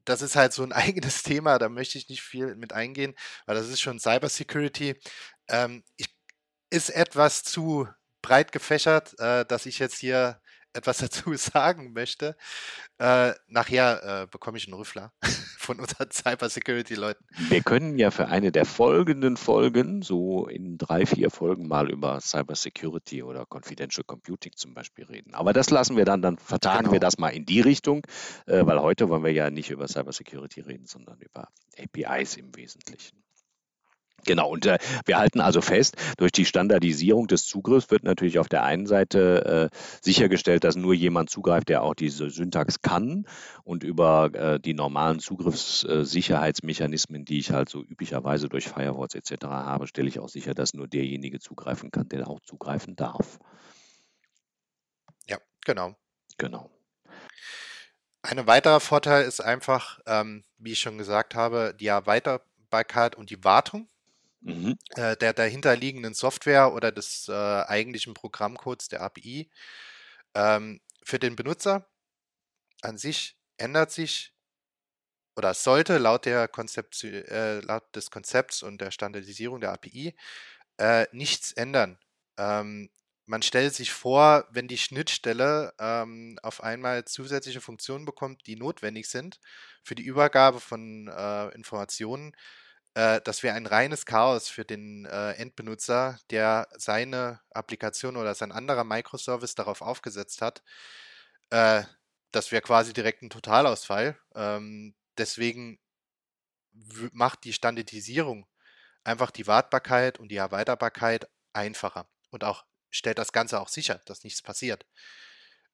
das 0.05 0.23
ist 0.23 0.37
halt 0.37 0.53
so 0.53 0.63
ein 0.63 0.73
eigenes 0.73 1.23
Thema, 1.23 1.59
da 1.59 1.69
möchte 1.69 1.99
ich 1.99 2.09
nicht 2.09 2.23
viel 2.23 2.55
mit 2.57 2.73
eingehen, 2.73 3.15
weil 3.47 3.57
das 3.57 3.69
ist 3.69 3.81
schon 3.81 3.99
Cybersecurity. 3.99 5.01
Ähm, 5.49 5.85
ich, 5.97 6.09
ist 6.71 6.91
etwas 6.91 7.43
zu 7.45 7.89
breit 8.23 8.53
gefächert, 8.53 9.19
äh, 9.21 9.45
dass 9.47 9.67
ich 9.67 9.79
jetzt 9.79 9.99
hier 9.99 10.41
etwas 10.73 10.99
dazu 10.99 11.35
sagen 11.35 11.93
möchte. 11.93 12.37
Äh, 12.99 13.35
nachher 13.49 14.23
äh, 14.23 14.27
bekomme 14.29 14.59
ich 14.59 14.67
einen 14.67 14.75
Rüffler 14.75 15.13
von 15.67 15.81
unseren 15.81 16.11
Cybersecurity-Leuten. 16.13 17.25
Wir 17.49 17.61
können 17.61 17.99
ja 17.99 18.11
für 18.11 18.29
eine 18.29 18.53
der 18.53 18.65
folgenden 18.65 19.37
Folgen, 19.37 20.03
so 20.03 20.47
in 20.47 20.79
drei, 20.79 21.05
vier 21.05 21.31
Folgen 21.31 21.69
mal 21.69 21.91
über 21.91 22.21
Cybersecurity 22.21 23.23
oder 23.23 23.45
Confidential 23.47 24.05
Computing 24.05 24.53
zum 24.55 24.73
Beispiel 24.73 25.05
reden. 25.05 25.35
Aber 25.35 25.53
das 25.53 25.71
lassen 25.71 25.97
wir 25.97 26.05
dann, 26.05 26.23
dann 26.23 26.39
vertagen 26.39 26.85
genau. 26.85 26.93
wir 26.93 27.01
das 27.01 27.19
mal 27.19 27.31
in 27.31 27.45
die 27.45 27.61
Richtung, 27.61 28.03
äh, 28.47 28.65
weil 28.65 28.81
heute 28.81 29.09
wollen 29.09 29.25
wir 29.25 29.33
ja 29.33 29.51
nicht 29.51 29.71
über 29.71 29.89
Cybersecurity 29.89 30.61
reden, 30.61 30.87
sondern 30.87 31.19
über 31.21 31.49
APIs 31.77 32.37
im 32.37 32.55
Wesentlichen. 32.57 33.26
Genau, 34.27 34.51
und 34.51 34.67
äh, 34.67 34.79
wir 35.05 35.19
halten 35.19 35.41
also 35.41 35.61
fest, 35.61 35.97
durch 36.19 36.33
die 36.33 36.45
Standardisierung 36.45 37.29
des 37.29 37.47
Zugriffs 37.47 37.91
wird 37.91 38.03
natürlich 38.03 38.39
auf 38.39 38.49
der 38.49 38.65
einen 38.65 38.87
Seite 38.87 39.71
äh, 39.73 39.77
sichergestellt, 40.03 40.65
dass 40.65 40.77
nur 40.77 40.95
jemand 40.95 41.31
zugreift, 41.31 41.69
der 41.69 41.83
auch 41.83 41.95
diese 41.95 42.29
Syntax 42.31 42.83
kann. 42.83 43.27
Und 43.65 43.85
über 43.85 44.35
äh, 44.35 44.61
die 44.61 44.75
normalen 44.75 45.21
Zugriffssicherheitsmechanismen, 45.21 47.25
die 47.25 47.39
ich 47.39 47.53
halt 47.53 47.69
so 47.69 47.83
üblicherweise 47.83 48.49
durch 48.49 48.69
Firewalls 48.69 49.15
etc. 49.15 49.47
habe, 49.47 49.87
stelle 49.87 50.09
ich 50.09 50.19
auch 50.19 50.29
sicher, 50.29 50.55
dass 50.55 50.75
nur 50.75 50.89
derjenige 50.89 51.39
zugreifen 51.39 51.91
kann, 51.91 52.09
der 52.09 52.29
auch 52.29 52.41
zugreifen 52.41 52.97
darf. 52.97 53.39
Ja, 55.29 55.39
genau. 55.65 55.95
Genau. 56.39 56.71
Ein 58.23 58.47
weiterer 58.49 58.81
Vorteil 58.81 59.25
ist 59.25 59.41
einfach, 59.41 60.01
ähm, 60.07 60.45
wie 60.59 60.73
ich 60.73 60.81
schon 60.81 60.99
gesagt 60.99 61.37
habe, 61.37 61.75
die 61.79 61.87
Erweiterbarkeit 61.87 63.15
und 63.15 63.31
die 63.31 63.45
Wartung 63.45 63.89
mhm. 64.47 64.79
äh, 64.95 65.17
der 65.17 65.33
dahinterliegenden 65.33 66.15
Software 66.15 66.73
oder 66.73 66.93
des 66.93 67.29
äh, 67.29 67.33
eigentlichen 67.33 68.15
Programmcodes 68.15 68.89
der 68.89 69.03
API. 69.03 69.51
Ähm, 70.35 70.81
für 71.03 71.19
den 71.19 71.37
Benutzer 71.37 71.89
an 72.83 72.99
sich 72.99 73.37
ändert 73.59 73.91
sich 73.91 74.33
oder 75.37 75.53
sollte 75.55 75.99
laut, 75.99 76.27
Konzept, 76.53 77.05
äh, 77.05 77.61
laut 77.61 77.85
des 77.95 78.11
Konzepts 78.11 78.63
und 78.63 78.81
der 78.81 78.91
Standardisierung 78.91 79.61
der 79.61 79.73
API 79.73 80.15
äh, 80.79 81.07
nichts 81.13 81.53
ändern. 81.53 81.99
Ähm, 82.39 82.91
man 83.27 83.43
stellt 83.43 83.75
sich 83.75 83.93
vor, 83.93 84.47
wenn 84.51 84.69
die 84.69 84.79
Schnittstelle 84.79 85.75
ähm, 85.81 86.39
auf 86.43 86.63
einmal 86.63 87.05
zusätzliche 87.07 87.61
Funktionen 87.61 88.05
bekommt, 88.05 88.47
die 88.47 88.57
notwendig 88.57 89.09
sind 89.09 89.41
für 89.83 89.97
die 89.97 90.05
Übergabe 90.05 90.61
von 90.61 91.09
äh, 91.09 91.49
Informationen, 91.49 92.33
äh, 92.97 93.21
das 93.23 93.43
wäre 93.43 93.55
ein 93.55 93.67
reines 93.67 94.07
Chaos 94.07 94.49
für 94.49 94.65
den 94.65 95.05
äh, 95.05 95.33
Endbenutzer, 95.33 96.19
der 96.31 96.67
seine 96.79 97.41
Applikation 97.51 98.17
oder 98.17 98.35
sein 98.35 98.53
anderer 98.53 98.85
Microservice 98.85 99.55
darauf 99.55 99.83
aufgesetzt 99.83 100.41
hat. 100.41 100.63
Äh, 101.51 101.83
das 102.33 102.53
wäre 102.53 102.63
quasi 102.63 102.95
direkt 102.95 103.23
ein 103.23 103.29
Totalausfall. 103.29 104.19
Ähm, 104.35 104.95
deswegen 105.19 105.79
macht 107.13 107.45
die 107.45 107.53
Standardisierung 107.53 108.47
einfach 109.05 109.31
die 109.31 109.47
Wartbarkeit 109.47 110.19
und 110.19 110.29
die 110.29 110.37
Erweiterbarkeit 110.37 111.29
einfacher 111.53 112.09
und 112.31 112.45
auch 112.45 112.65
stellt 112.91 113.19
das 113.19 113.33
Ganze 113.33 113.61
auch 113.61 113.69
sicher, 113.69 114.01
dass 114.07 114.25
nichts 114.25 114.41
passiert. 114.41 114.87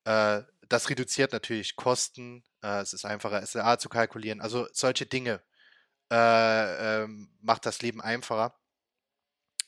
Äh, 0.05 0.43
das 0.69 0.91
reduziert 0.91 1.33
natürlich 1.33 1.76
Kosten, 1.76 2.43
äh, 2.62 2.81
es 2.81 2.93
ist 2.93 3.05
einfacher, 3.05 3.47
SLA 3.47 3.79
zu 3.79 3.88
kalkulieren, 3.88 4.41
also 4.41 4.67
solche 4.73 5.07
Dinge 5.07 5.41
äh, 6.12 7.04
ähm, 7.04 7.28
macht 7.40 7.64
das 7.64 7.81
Leben 7.81 8.02
einfacher, 8.02 8.54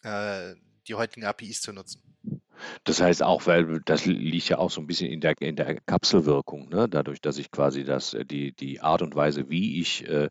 äh, 0.02 0.54
die 0.86 0.94
heutigen 0.94 1.24
APIs 1.24 1.62
zu 1.62 1.72
nutzen. 1.72 2.02
Das 2.84 3.00
heißt 3.00 3.22
auch, 3.22 3.46
weil 3.46 3.80
das 3.84 4.06
liegt 4.06 4.48
ja 4.48 4.58
auch 4.58 4.70
so 4.70 4.80
ein 4.80 4.86
bisschen 4.86 5.10
in 5.10 5.20
der, 5.20 5.34
in 5.40 5.56
der 5.56 5.80
Kapselwirkung, 5.80 6.68
ne? 6.68 6.88
dadurch, 6.88 7.20
dass 7.20 7.38
ich 7.38 7.50
quasi 7.50 7.84
das, 7.84 8.14
äh, 8.14 8.24
die, 8.24 8.52
die 8.52 8.80
Art 8.80 9.02
und 9.02 9.16
Weise, 9.16 9.48
wie 9.48 9.80
ich 9.80 10.06
äh, 10.06 10.28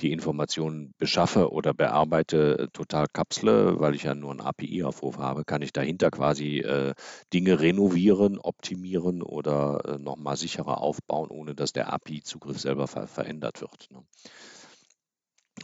die 0.00 0.12
Informationen 0.12 0.94
beschaffe 0.98 1.52
oder 1.52 1.74
bearbeite, 1.74 2.58
äh, 2.58 2.68
total 2.72 3.06
kapsle, 3.12 3.78
weil 3.80 3.94
ich 3.94 4.04
ja 4.04 4.14
nur 4.14 4.30
einen 4.30 4.40
API-Aufruf 4.40 5.18
habe, 5.18 5.44
kann 5.44 5.62
ich 5.62 5.72
dahinter 5.72 6.10
quasi 6.10 6.58
äh, 6.58 6.94
Dinge 7.32 7.60
renovieren, 7.60 8.38
optimieren 8.38 9.22
oder 9.22 9.82
äh, 9.84 9.98
nochmal 9.98 10.36
sicherer 10.36 10.80
aufbauen, 10.80 11.28
ohne 11.30 11.54
dass 11.54 11.72
der 11.72 11.92
API-Zugriff 11.92 12.58
selber 12.58 12.86
ver 12.86 13.06
verändert 13.06 13.60
wird. 13.60 13.88
Ne? 13.90 14.02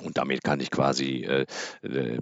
Und 0.03 0.19
damit 0.19 0.45
kann 0.45 0.61
ich 0.61 0.71
quasi 0.71 1.25
äh, 1.25 1.47
äh, 1.83 2.19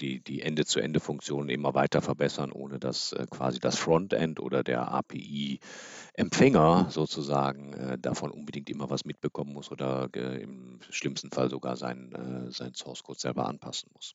die, 0.00 0.22
die 0.22 0.42
Ende-zu-Ende-Funktionen 0.42 1.48
immer 1.48 1.74
weiter 1.74 2.02
verbessern, 2.02 2.52
ohne 2.52 2.78
dass 2.78 3.12
äh, 3.12 3.26
quasi 3.30 3.60
das 3.60 3.78
Frontend 3.78 4.40
oder 4.40 4.64
der 4.64 4.88
API-Empfänger 4.88 6.88
sozusagen 6.90 7.72
äh, 7.74 7.98
davon 7.98 8.30
unbedingt 8.30 8.68
immer 8.68 8.90
was 8.90 9.04
mitbekommen 9.04 9.52
muss 9.52 9.70
oder 9.70 10.08
äh, 10.14 10.42
im 10.42 10.80
schlimmsten 10.90 11.30
Fall 11.30 11.50
sogar 11.50 11.76
seinen, 11.76 12.48
äh, 12.48 12.50
seinen 12.50 12.74
Source-Code 12.74 13.20
selber 13.20 13.46
anpassen 13.46 13.90
muss. 13.94 14.14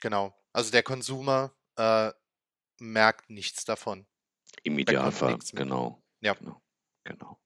Genau. 0.00 0.34
Also 0.52 0.70
der 0.70 0.82
Consumer 0.82 1.52
äh, 1.76 2.10
merkt 2.78 3.30
nichts 3.30 3.64
davon. 3.64 4.06
Im 4.64 4.78
Idealfall, 4.78 5.38
genau. 5.52 6.02
Ja. 6.20 6.34
Genau. 6.34 6.60
genau. 7.04 7.38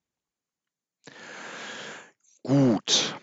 Gut. 2.43 3.17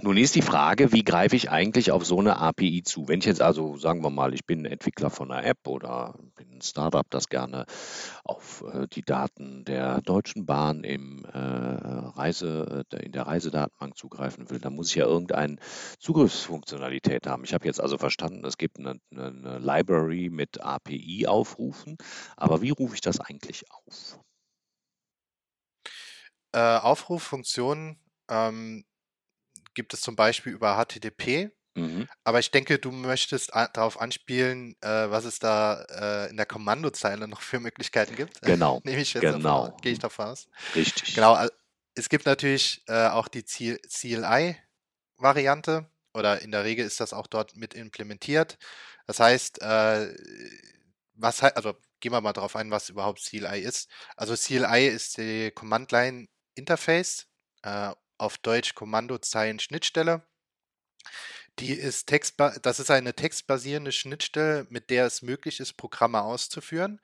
Nun 0.00 0.16
ist 0.16 0.34
die 0.34 0.42
Frage, 0.42 0.90
wie 0.92 1.04
greife 1.04 1.36
ich 1.36 1.50
eigentlich 1.50 1.92
auf 1.92 2.06
so 2.06 2.18
eine 2.18 2.38
API 2.38 2.82
zu? 2.82 3.08
Wenn 3.08 3.18
ich 3.18 3.26
jetzt 3.26 3.42
also, 3.42 3.76
sagen 3.76 4.02
wir 4.02 4.08
mal, 4.08 4.32
ich 4.32 4.46
bin 4.46 4.64
Entwickler 4.64 5.10
von 5.10 5.30
einer 5.30 5.46
App 5.46 5.66
oder 5.66 6.14
bin 6.34 6.50
ein 6.50 6.62
Startup, 6.62 7.04
das 7.10 7.28
gerne 7.28 7.66
auf 8.24 8.64
äh, 8.72 8.86
die 8.88 9.02
Daten 9.02 9.66
der 9.66 10.00
Deutschen 10.00 10.46
Bahn 10.46 10.82
im, 10.82 11.26
äh, 11.26 11.38
Reise, 11.38 12.86
äh, 12.90 13.04
in 13.04 13.12
der 13.12 13.26
Reisedatenbank 13.26 13.94
zugreifen 13.98 14.48
will, 14.48 14.60
dann 14.60 14.74
muss 14.74 14.88
ich 14.88 14.94
ja 14.94 15.04
irgendeine 15.04 15.56
Zugriffsfunktionalität 15.98 17.26
haben. 17.26 17.44
Ich 17.44 17.52
habe 17.52 17.66
jetzt 17.66 17.80
also 17.80 17.98
verstanden, 17.98 18.46
es 18.46 18.56
gibt 18.56 18.78
eine, 18.78 18.98
eine 19.10 19.58
Library 19.58 20.30
mit 20.30 20.62
API-Aufrufen, 20.62 21.98
aber 22.38 22.62
wie 22.62 22.70
rufe 22.70 22.94
ich 22.94 23.02
das 23.02 23.20
eigentlich 23.20 23.70
auf? 23.70 24.18
Äh, 26.52 26.78
Aufruffunktionen 26.78 27.98
ähm, 28.30 28.84
gibt 29.74 29.94
es 29.94 30.00
zum 30.00 30.16
Beispiel 30.16 30.52
über 30.52 30.76
HTTP. 30.76 31.50
Mhm. 31.74 32.06
Aber 32.24 32.38
ich 32.38 32.50
denke, 32.50 32.78
du 32.78 32.90
möchtest 32.90 33.54
darauf 33.54 33.98
anspielen, 34.00 34.76
äh, 34.82 35.10
was 35.10 35.24
es 35.24 35.38
da 35.38 35.82
äh, 35.84 36.28
in 36.30 36.36
der 36.36 36.44
Kommandozeile 36.44 37.26
noch 37.28 37.40
für 37.40 37.60
Möglichkeiten 37.60 38.14
gibt. 38.14 38.42
Genau. 38.42 38.80
Nehme 38.84 39.00
ich 39.00 39.14
jetzt 39.14 39.22
genau. 39.22 39.74
gehe 39.80 39.92
ich 39.92 39.98
davon 39.98 40.26
aus. 40.26 40.48
Richtig. 40.74 41.14
Genau. 41.14 41.38
Es 41.94 42.10
gibt 42.10 42.26
natürlich 42.26 42.82
äh, 42.88 43.08
auch 43.08 43.28
die 43.28 43.44
CLI-Variante 43.44 44.56
oder 46.14 46.42
in 46.42 46.50
der 46.50 46.64
Regel 46.64 46.84
ist 46.86 47.00
das 47.00 47.14
auch 47.14 47.26
dort 47.26 47.56
mit 47.56 47.72
implementiert. 47.74 48.58
Das 49.06 49.18
heißt, 49.20 49.62
äh, 49.62 50.14
was 51.14 51.42
also 51.42 51.74
gehen 52.00 52.12
wir 52.12 52.20
mal 52.20 52.32
darauf 52.32 52.56
ein, 52.56 52.70
was 52.70 52.90
überhaupt 52.90 53.22
CLI 53.22 53.60
ist. 53.60 53.88
Also 54.16 54.34
CLI 54.34 54.88
ist 54.88 55.16
die 55.18 55.50
Command 55.52 55.90
Line 55.92 56.28
Interface 56.54 57.28
äh, 57.62 57.92
auf 58.22 58.38
Deutsch 58.38 58.74
Kommandozeilen-Schnittstelle. 58.74 60.22
Die 61.58 61.72
ist 61.72 62.06
textba 62.06 62.50
das 62.62 62.80
ist 62.80 62.90
eine 62.90 63.14
textbasierende 63.14 63.92
Schnittstelle, 63.92 64.66
mit 64.70 64.88
der 64.90 65.06
es 65.06 65.22
möglich 65.22 65.60
ist, 65.60 65.74
Programme 65.74 66.22
auszuführen. 66.22 67.00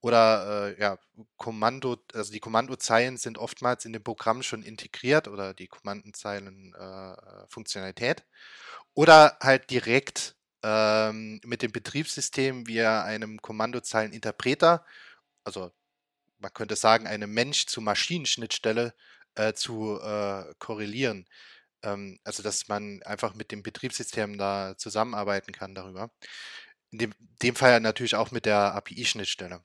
Oder 0.00 0.74
äh, 0.76 0.80
ja, 0.80 0.98
Kommando, 1.36 1.96
also 2.14 2.32
die 2.32 2.40
Kommandozeilen 2.40 3.18
sind 3.18 3.38
oftmals 3.38 3.84
in 3.84 3.92
dem 3.92 4.02
Programm 4.02 4.42
schon 4.42 4.62
integriert 4.62 5.28
oder 5.28 5.54
die 5.54 5.68
Kommandozeilen-Funktionalität. 5.68 8.20
Äh, 8.20 8.24
oder 8.94 9.38
halt 9.40 9.70
direkt 9.70 10.36
ähm, 10.62 11.40
mit 11.44 11.62
dem 11.62 11.72
Betriebssystem 11.72 12.66
via 12.66 13.04
einem 13.04 13.40
Kommandozeileninterpreter, 13.40 14.84
also 15.44 15.72
man 16.38 16.52
könnte 16.52 16.76
sagen, 16.76 17.06
eine 17.06 17.26
Mensch-zu-Maschinen-Schnittstelle 17.26 18.94
äh, 19.34 19.52
zu 19.54 19.98
äh, 20.00 20.44
korrelieren. 20.58 21.26
Ähm, 21.82 22.18
also, 22.24 22.42
dass 22.42 22.68
man 22.68 23.02
einfach 23.04 23.34
mit 23.34 23.52
dem 23.52 23.62
Betriebssystem 23.62 24.38
da 24.38 24.74
zusammenarbeiten 24.76 25.52
kann 25.52 25.74
darüber. 25.74 26.10
In 26.90 26.98
dem, 26.98 27.14
dem 27.42 27.54
Fall 27.54 27.80
natürlich 27.80 28.14
auch 28.14 28.30
mit 28.30 28.46
der 28.46 28.74
API-Schnittstelle. 28.74 29.62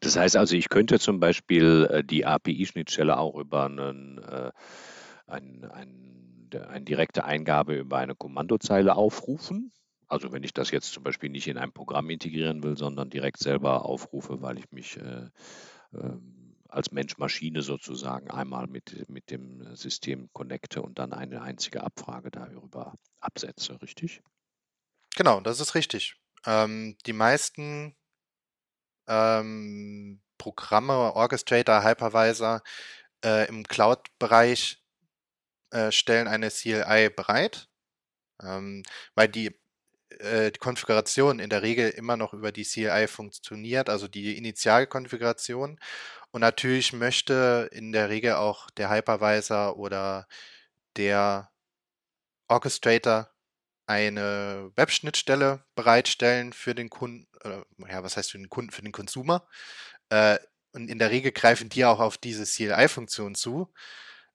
Das 0.00 0.16
heißt 0.16 0.36
also, 0.36 0.56
ich 0.56 0.68
könnte 0.68 0.98
zum 0.98 1.20
Beispiel 1.20 1.88
äh, 1.90 2.04
die 2.04 2.24
API-Schnittstelle 2.24 3.18
auch 3.18 3.34
über 3.36 3.66
einen, 3.66 4.18
äh, 4.18 4.50
ein, 5.26 5.64
ein, 5.70 6.50
eine 6.68 6.84
direkte 6.84 7.24
Eingabe 7.24 7.74
über 7.74 7.98
eine 7.98 8.14
Kommandozeile 8.14 8.96
aufrufen. 8.96 9.72
Also 10.06 10.32
wenn 10.32 10.42
ich 10.42 10.54
das 10.54 10.70
jetzt 10.70 10.92
zum 10.92 11.02
Beispiel 11.02 11.28
nicht 11.28 11.48
in 11.48 11.58
ein 11.58 11.72
Programm 11.72 12.08
integrieren 12.08 12.62
will, 12.62 12.78
sondern 12.78 13.10
direkt 13.10 13.38
selber 13.38 13.84
aufrufe, 13.84 14.40
weil 14.40 14.58
ich 14.58 14.72
mich 14.72 14.96
äh, 14.96 15.28
äh, 15.92 16.16
als 16.78 16.92
Mensch-Maschine 16.92 17.60
sozusagen 17.62 18.30
einmal 18.30 18.68
mit, 18.68 19.08
mit 19.08 19.30
dem 19.30 19.74
System 19.74 20.30
connecte 20.32 20.80
und 20.80 20.98
dann 20.98 21.12
eine 21.12 21.42
einzige 21.42 21.82
Abfrage 21.82 22.30
darüber 22.30 22.94
absetze, 23.20 23.82
richtig? 23.82 24.22
Genau, 25.16 25.40
das 25.40 25.58
ist 25.58 25.74
richtig. 25.74 26.14
Ähm, 26.46 26.96
die 27.04 27.12
meisten 27.12 27.96
ähm, 29.08 30.22
Programme, 30.38 31.14
Orchestrator, 31.14 31.82
Hypervisor 31.82 32.62
äh, 33.24 33.48
im 33.48 33.64
Cloud-Bereich 33.64 34.80
äh, 35.70 35.90
stellen 35.90 36.28
eine 36.28 36.50
CLI 36.50 37.10
bereit, 37.10 37.68
ähm, 38.40 38.84
weil 39.16 39.28
die, 39.28 39.58
äh, 40.20 40.50
die 40.50 40.58
Konfiguration 40.58 41.38
in 41.38 41.50
der 41.50 41.62
Regel 41.62 41.90
immer 41.90 42.16
noch 42.16 42.34
über 42.34 42.52
die 42.52 42.64
CLI 42.64 43.08
funktioniert, 43.08 43.88
also 43.88 44.08
die 44.08 44.36
Initialkonfiguration. 44.36 45.78
Und 46.30 46.40
natürlich 46.40 46.92
möchte 46.92 47.68
in 47.72 47.92
der 47.92 48.08
Regel 48.10 48.34
auch 48.34 48.70
der 48.70 48.90
Hypervisor 48.90 49.76
oder 49.76 50.26
der 50.96 51.50
Orchestrator 52.48 53.30
eine 53.86 54.70
Webschnittstelle 54.76 55.64
bereitstellen 55.74 56.52
für 56.52 56.74
den 56.74 56.90
Kunden, 56.90 57.26
ja, 57.88 58.02
was 58.02 58.16
heißt 58.16 58.32
für 58.32 58.38
den 58.38 58.50
Kunden, 58.50 58.70
für 58.70 58.82
den 58.82 58.92
Consumer. 58.92 59.46
Äh, 60.10 60.38
und 60.72 60.90
in 60.90 60.98
der 60.98 61.10
Regel 61.10 61.32
greifen 61.32 61.70
die 61.70 61.84
auch 61.84 62.00
auf 62.00 62.18
diese 62.18 62.44
CLI-Funktion 62.44 63.34
zu. 63.34 63.72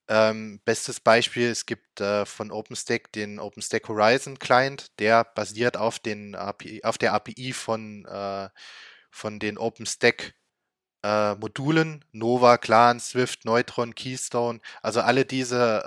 Ähm, 0.09 0.59
bestes 0.65 0.99
Beispiel, 0.99 1.49
es 1.49 1.65
gibt 1.65 2.01
äh, 2.01 2.25
von 2.25 2.51
OpenStack 2.51 3.11
den 3.13 3.39
OpenStack 3.39 3.87
Horizon 3.87 4.37
Client, 4.37 4.91
der 4.99 5.23
basiert 5.23 5.77
auf, 5.77 5.99
den 5.99 6.35
API, 6.35 6.83
auf 6.83 6.97
der 6.97 7.13
API 7.13 7.53
von, 7.53 8.05
äh, 8.05 8.49
von 9.11 9.39
den 9.39 9.57
OpenStack 9.57 10.35
äh, 11.03 11.35
Modulen, 11.35 12.03
Nova, 12.11 12.57
Clan, 12.57 12.99
Swift, 12.99 13.45
Neutron, 13.45 13.95
Keystone, 13.95 14.59
also 14.81 15.01
alle 15.01 15.25
diese 15.25 15.83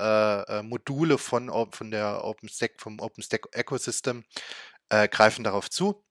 äh, 0.48 0.58
äh, 0.60 0.62
Module 0.62 1.18
von, 1.18 1.50
von 1.72 1.90
der 1.90 2.24
OpenStack, 2.24 2.80
vom 2.80 3.00
OpenStack 3.00 3.48
Ecosystem 3.52 4.24
äh, 4.90 5.08
greifen 5.08 5.44
darauf 5.44 5.70
zu 5.70 6.04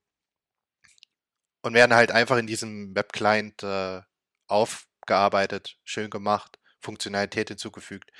und 1.64 1.74
werden 1.74 1.96
halt 1.96 2.12
einfach 2.12 2.38
in 2.38 2.48
diesem 2.48 2.96
Web-Client 2.96 3.64
äh, 3.64 4.02
aufgearbeitet, 4.48 5.78
schön 5.84 6.10
gemacht, 6.10 6.60
Funktionalität 6.86 7.50
hinzugefügt. 7.50 8.12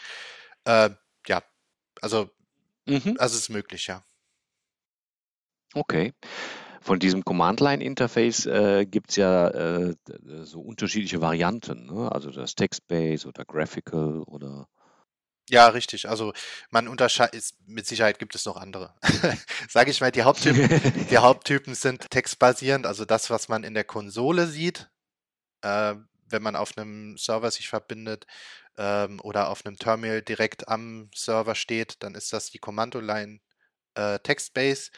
Äh, 0.66 0.90
ja, 1.28 1.44
also, 2.02 2.30
mhm. 2.86 3.16
also 3.20 3.38
ist 3.38 3.50
möglich, 3.50 3.88
ja. 3.88 4.04
Okay. 5.74 6.14
Von 6.82 7.00
diesem 7.00 7.26
Command-Line-Interface 7.26 8.46
äh, 8.46 8.86
gibt 8.86 9.10
es 9.10 9.16
ja 9.16 9.48
äh, 9.50 9.96
so 10.44 10.62
unterschiedliche 10.62 11.20
Varianten, 11.20 11.88
ne? 11.88 12.12
also 12.12 12.30
das 12.30 12.54
Text-Based 12.54 13.26
oder 13.26 13.44
Graphical 13.44 14.22
oder. 14.28 14.68
Ja, 15.50 15.68
richtig. 15.68 16.08
Also 16.08 16.32
man 16.70 16.88
unterscheidet, 16.88 17.44
mit 17.66 17.88
Sicherheit 17.88 18.20
gibt 18.20 18.36
es 18.36 18.46
noch 18.46 18.58
andere. 18.58 18.94
Sage 19.70 19.90
ich 19.90 20.00
mal, 20.00 20.12
die 20.12 20.24
Haupttypen, 20.24 21.08
die 21.10 21.18
Haupttypen 21.18 21.74
sind 21.74 22.10
textbasierend, 22.12 22.86
also 22.86 23.04
das, 23.04 23.32
was 23.32 23.48
man 23.48 23.64
in 23.64 23.74
der 23.74 23.84
Konsole 23.84 24.46
sieht, 24.46 24.88
äh, 25.62 25.96
wenn 26.26 26.44
man 26.44 26.56
auf 26.56 26.78
einem 26.78 27.18
Server 27.18 27.52
sich 27.52 27.70
verbindet 27.70 28.26
ähm, 28.78 29.20
oder 29.22 29.50
auf 29.50 29.66
einem 29.66 29.78
Terminal 29.78 30.22
direkt 30.22 30.68
am 30.68 31.10
Server 31.16 31.56
steht, 31.56 32.04
dann 32.04 32.16
ist 32.16 32.34
das 32.34 32.52
die 32.52 32.60
Kommandoline 32.60 33.40
äh, 33.96 34.20
Text-Base. 34.20 34.92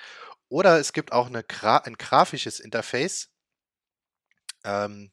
Oder 0.49 0.79
es 0.79 0.93
gibt 0.93 1.11
auch 1.11 1.27
eine 1.27 1.43
Gra 1.43 1.77
ein 1.77 1.97
grafisches 1.97 2.59
Interface. 2.59 3.29
Ähm, 4.63 5.11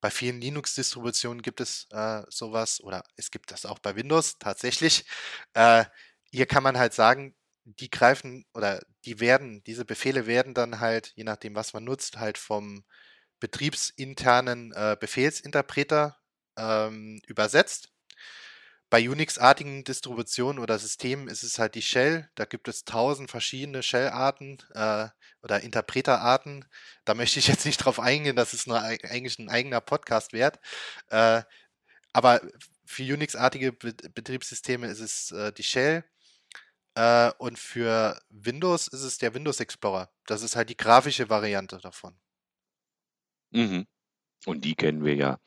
bei 0.00 0.10
vielen 0.10 0.40
Linux-Distributionen 0.40 1.42
gibt 1.42 1.60
es 1.60 1.86
äh, 1.90 2.22
sowas 2.28 2.80
oder 2.82 3.04
es 3.16 3.30
gibt 3.30 3.50
das 3.52 3.64
auch 3.66 3.78
bei 3.78 3.96
Windows 3.96 4.38
tatsächlich. 4.38 5.04
Äh, 5.54 5.84
hier 6.32 6.46
kann 6.46 6.64
man 6.64 6.76
halt 6.78 6.94
sagen, 6.94 7.34
die 7.64 7.90
greifen 7.90 8.44
oder 8.54 8.80
die 9.04 9.20
werden, 9.20 9.62
diese 9.64 9.84
Befehle 9.84 10.26
werden 10.26 10.52
dann 10.52 10.80
halt, 10.80 11.12
je 11.14 11.24
nachdem, 11.24 11.54
was 11.54 11.72
man 11.72 11.84
nutzt, 11.84 12.18
halt 12.18 12.38
vom 12.38 12.84
betriebsinternen 13.44 14.72
äh, 14.72 14.96
Befehlsinterpreter 14.98 16.16
ähm, 16.56 17.20
übersetzt 17.26 17.92
bei 18.88 19.10
Unix-artigen 19.10 19.84
Distributionen 19.84 20.62
oder 20.62 20.78
Systemen 20.78 21.28
ist 21.28 21.42
es 21.42 21.58
halt 21.58 21.74
die 21.74 21.82
Shell. 21.82 22.30
Da 22.36 22.46
gibt 22.46 22.68
es 22.68 22.84
tausend 22.84 23.30
verschiedene 23.30 23.82
Shell-Arten 23.82 24.62
äh, 24.72 25.08
oder 25.42 25.60
Interpreterarten. 25.60 26.64
Da 27.04 27.12
möchte 27.12 27.38
ich 27.38 27.48
jetzt 27.48 27.66
nicht 27.66 27.76
drauf 27.76 28.00
eingehen, 28.00 28.34
das 28.34 28.54
ist 28.54 28.66
nur 28.66 28.80
eigentlich 28.80 29.38
ein 29.38 29.50
eigener 29.50 29.82
Podcast 29.82 30.32
wert. 30.32 30.58
Äh, 31.10 31.42
aber 32.14 32.40
für 32.86 33.02
Unix-artige 33.02 33.72
Be 33.72 33.92
Betriebssysteme 33.92 34.86
ist 34.86 35.00
es 35.00 35.32
äh, 35.32 35.52
die 35.52 35.64
Shell. 35.64 36.04
Äh, 36.94 37.30
und 37.36 37.58
für 37.58 38.18
Windows 38.30 38.88
ist 38.88 39.02
es 39.02 39.18
der 39.18 39.34
Windows 39.34 39.60
Explorer. 39.60 40.08
Das 40.26 40.42
ist 40.42 40.56
halt 40.56 40.70
die 40.70 40.78
grafische 40.78 41.28
Variante 41.28 41.78
davon. 41.78 42.16
Mhm. 43.54 43.86
Und 44.46 44.64
die 44.64 44.74
kennen 44.74 45.04
wir 45.04 45.14
ja 45.14 45.38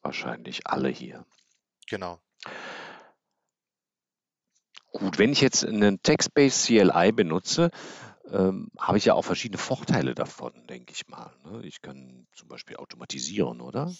wahrscheinlich 0.00 0.66
alle 0.66 0.88
hier. 0.88 1.24
Genau. 1.88 2.20
Gut, 4.90 5.18
wenn 5.18 5.32
ich 5.32 5.40
jetzt 5.40 5.64
einen 5.64 6.02
Text-Based 6.02 6.66
CLI 6.66 7.12
benutze, 7.12 7.70
ähm, 8.30 8.70
habe 8.78 8.98
ich 8.98 9.04
ja 9.04 9.14
auch 9.14 9.22
verschiedene 9.22 9.58
Vorteile 9.58 10.14
davon, 10.14 10.66
denke 10.66 10.92
ich 10.92 11.08
mal. 11.08 11.32
Ne? 11.44 11.64
Ich 11.66 11.82
kann 11.82 12.26
zum 12.34 12.48
Beispiel 12.48 12.76
automatisieren, 12.76 13.60
oder? 13.60 13.92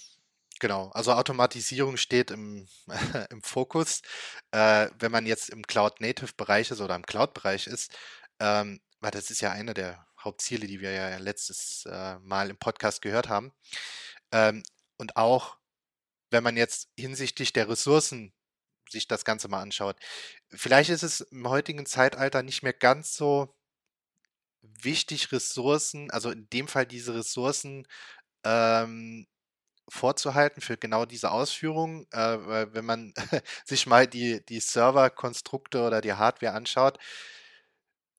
Genau, 0.60 0.90
also 0.90 1.12
Automatisierung 1.12 1.96
steht 1.96 2.30
im, 2.30 2.68
im 3.30 3.42
Fokus. 3.42 4.02
Äh, 4.50 4.88
wenn 4.98 5.12
man 5.12 5.26
jetzt 5.26 5.50
im 5.50 5.62
Cloud-Native-Bereich 5.62 6.70
ist 6.70 6.80
oder 6.80 6.94
im 6.94 7.06
Cloud-Bereich 7.06 7.66
ist, 7.66 7.94
ähm, 8.38 8.80
weil 9.00 9.10
das 9.10 9.30
ist 9.30 9.40
ja 9.40 9.50
einer 9.50 9.74
der 9.74 10.06
Hauptziele, 10.24 10.66
die 10.66 10.80
wir 10.80 10.92
ja 10.92 11.18
letztes 11.18 11.86
äh, 11.86 12.18
Mal 12.20 12.50
im 12.50 12.58
Podcast 12.58 13.02
gehört 13.02 13.28
haben. 13.28 13.52
Ähm, 14.32 14.62
und 14.98 15.16
auch 15.16 15.58
wenn 16.30 16.42
man 16.42 16.56
jetzt 16.56 16.88
hinsichtlich 16.96 17.52
der 17.52 17.68
Ressourcen 17.68 18.32
sich 18.90 19.08
das 19.08 19.24
Ganze 19.24 19.48
mal 19.48 19.62
anschaut. 19.62 19.96
Vielleicht 20.50 20.90
ist 20.90 21.02
es 21.02 21.20
im 21.20 21.48
heutigen 21.48 21.86
Zeitalter 21.86 22.42
nicht 22.42 22.62
mehr 22.62 22.72
ganz 22.72 23.14
so 23.14 23.54
wichtig, 24.62 25.32
Ressourcen, 25.32 26.10
also 26.10 26.30
in 26.30 26.48
dem 26.50 26.68
Fall 26.68 26.86
diese 26.86 27.14
Ressourcen 27.14 27.86
ähm, 28.44 29.26
vorzuhalten 29.88 30.60
für 30.60 30.76
genau 30.76 31.04
diese 31.04 31.30
Ausführung. 31.30 32.06
Äh, 32.12 32.72
wenn 32.74 32.84
man 32.84 33.14
sich 33.64 33.86
mal 33.86 34.06
die, 34.06 34.44
die 34.46 34.60
Serverkonstrukte 34.60 35.82
oder 35.82 36.00
die 36.00 36.14
Hardware 36.14 36.54
anschaut, 36.54 36.98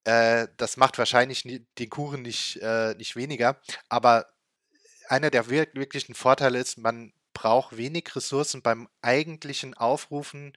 äh, 0.05 0.47
das 0.57 0.77
macht 0.77 0.97
wahrscheinlich 0.97 1.43
den 1.43 1.89
Kuchen 1.89 2.21
nicht, 2.21 2.57
äh, 2.61 2.95
nicht 2.95 3.15
weniger. 3.15 3.59
Aber 3.89 4.27
einer 5.07 5.29
der 5.29 5.49
wirklichen 5.49 6.15
Vorteile 6.15 6.59
ist, 6.59 6.77
man 6.77 7.13
braucht 7.33 7.77
wenig 7.77 8.15
Ressourcen 8.15 8.61
beim 8.61 8.87
eigentlichen 9.01 9.73
Aufrufen 9.73 10.53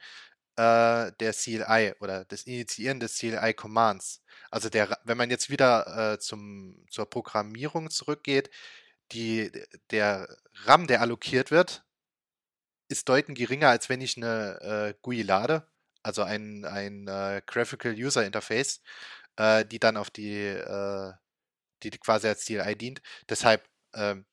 äh, 0.57 1.13
der 1.13 1.33
CLI 1.33 1.95
oder 2.01 2.25
des 2.25 2.45
Initiieren 2.45 3.01
des 3.01 3.19
CLI-Commands. 3.19 4.23
Also 4.51 4.69
der, 4.69 4.99
wenn 5.05 5.19
man 5.19 5.31
jetzt 5.31 5.51
wieder 5.51 6.15
äh, 6.15 6.19
zum, 6.19 6.85
zur 6.91 7.09
Programmierung 7.09 7.91
zurückgeht, 7.91 8.51
die, 9.13 9.53
der 9.91 10.29
RAM, 10.65 10.87
der 10.87 11.01
allokiert 11.01 11.51
wird, 11.51 11.85
ist 12.89 13.09
deutlich 13.09 13.39
geringer, 13.39 13.69
als 13.69 13.89
wenn 13.89 14.01
ich 14.01 14.17
eine 14.17 14.61
äh, 14.61 14.95
GUI 15.03 15.23
lade, 15.23 15.69
also 16.03 16.23
ein, 16.23 16.65
ein 16.65 17.09
äh, 17.09 17.43
Graphical 17.47 17.93
User 17.93 18.25
Interface, 18.25 18.81
äh, 19.37 19.65
die 19.65 19.79
dann 19.79 19.97
auf 19.97 20.11
die, 20.11 20.35
äh, 20.37 21.13
die 21.83 21.91
quasi 21.91 22.29
als 22.29 22.45
CLI 22.45 22.77
dient. 22.77 23.03
Deshalb 23.29 23.69
ähm, 23.95 24.27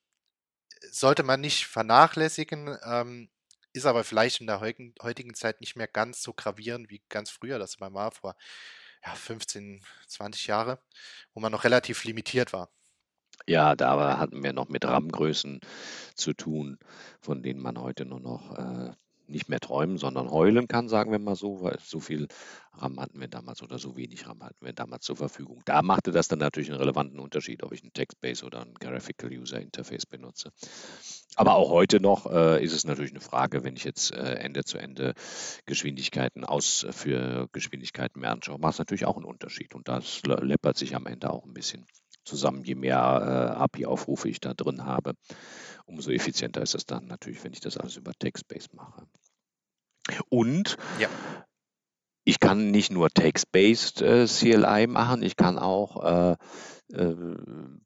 sollte 0.90 1.22
man 1.22 1.40
nicht 1.40 1.66
vernachlässigen, 1.66 2.78
ähm, 2.84 3.30
ist 3.72 3.86
aber 3.86 4.04
vielleicht 4.04 4.40
in 4.40 4.46
der 4.46 4.60
heutigen 4.60 5.34
Zeit 5.34 5.60
nicht 5.60 5.76
mehr 5.76 5.88
ganz 5.88 6.22
so 6.22 6.32
gravierend 6.32 6.90
wie 6.90 7.02
ganz 7.08 7.30
früher, 7.30 7.58
das 7.58 7.80
mal 7.80 7.92
war 7.92 8.12
vor 8.12 8.36
ja, 9.04 9.14
15, 9.14 9.82
20 10.08 10.46
Jahre, 10.46 10.80
wo 11.34 11.40
man 11.40 11.52
noch 11.52 11.64
relativ 11.64 12.04
limitiert 12.04 12.52
war. 12.52 12.70
Ja, 13.46 13.74
da 13.74 14.18
hatten 14.18 14.42
wir 14.42 14.52
noch 14.52 14.68
mit 14.68 14.84
RAM-Größen 14.84 15.60
zu 16.14 16.34
tun, 16.34 16.78
von 17.20 17.42
denen 17.42 17.60
man 17.60 17.78
heute 17.78 18.04
nur 18.06 18.20
noch 18.20 18.56
äh, 18.56 18.92
nicht 19.26 19.48
mehr 19.48 19.60
träumen, 19.60 19.98
sondern 19.98 20.30
heulen 20.30 20.68
kann, 20.68 20.88
sagen 20.88 21.12
wir 21.12 21.18
mal 21.18 21.36
so, 21.36 21.62
weil 21.62 21.78
so 21.82 22.00
viel 22.00 22.28
RAM 22.72 23.00
hatten 23.00 23.20
wir 23.20 23.28
damals 23.28 23.62
oder 23.62 23.78
so 23.78 23.96
wenig 23.96 24.26
RAM 24.26 24.42
hatten 24.42 24.64
wir 24.64 24.72
damals 24.72 25.04
zur 25.04 25.16
Verfügung. 25.16 25.62
Da 25.64 25.82
machte 25.82 26.12
das 26.12 26.28
dann 26.28 26.38
natürlich 26.38 26.70
einen 26.70 26.80
relevanten 26.80 27.20
Unterschied, 27.20 27.62
ob 27.62 27.72
ich 27.72 27.84
ein 27.84 27.92
Text-Based 27.92 28.44
oder 28.44 28.62
ein 28.62 28.74
Graphical 28.74 29.30
User 29.30 29.60
Interface 29.60 30.06
benutze. 30.06 30.50
Aber 31.36 31.54
auch 31.54 31.70
heute 31.70 32.00
noch 32.00 32.30
äh, 32.30 32.62
ist 32.62 32.72
es 32.72 32.84
natürlich 32.84 33.12
eine 33.12 33.20
Frage, 33.20 33.64
wenn 33.64 33.76
ich 33.76 33.84
jetzt 33.84 34.12
äh, 34.12 34.34
Ende-zu-Ende 34.34 35.14
Geschwindigkeiten 35.66 36.44
aus 36.44 36.86
für 36.90 37.48
Geschwindigkeiten 37.52 38.20
mehr 38.20 38.32
anschaue, 38.32 38.58
macht 38.58 38.74
es 38.74 38.78
natürlich 38.78 39.06
auch 39.06 39.16
einen 39.16 39.24
Unterschied. 39.24 39.74
Und 39.74 39.88
das 39.88 40.22
läppert 40.24 40.76
sich 40.76 40.94
am 40.94 41.06
Ende 41.06 41.30
auch 41.30 41.44
ein 41.44 41.54
bisschen 41.54 41.86
zusammen. 42.24 42.64
Je 42.64 42.74
mehr 42.74 42.96
äh, 42.96 43.58
API-Aufrufe 43.58 44.28
ich 44.28 44.40
da 44.40 44.54
drin 44.54 44.84
habe, 44.84 45.14
umso 45.86 46.10
effizienter 46.10 46.62
ist 46.62 46.74
es 46.74 46.86
dann 46.86 47.06
natürlich, 47.06 47.42
wenn 47.44 47.52
ich 47.52 47.60
das 47.60 47.76
alles 47.76 47.96
über 47.96 48.12
Text-Based 48.18 48.74
mache. 48.74 49.06
Und 50.28 50.76
ja. 51.00 51.08
ich 52.24 52.40
kann 52.40 52.70
nicht 52.70 52.92
nur 52.92 53.10
Text-Based 53.10 54.02
äh, 54.02 54.26
CLI 54.26 54.86
machen, 54.86 55.22
ich 55.22 55.36
kann 55.36 55.58
auch 55.58 56.32
äh, 56.32 56.36
äh, 56.92 57.14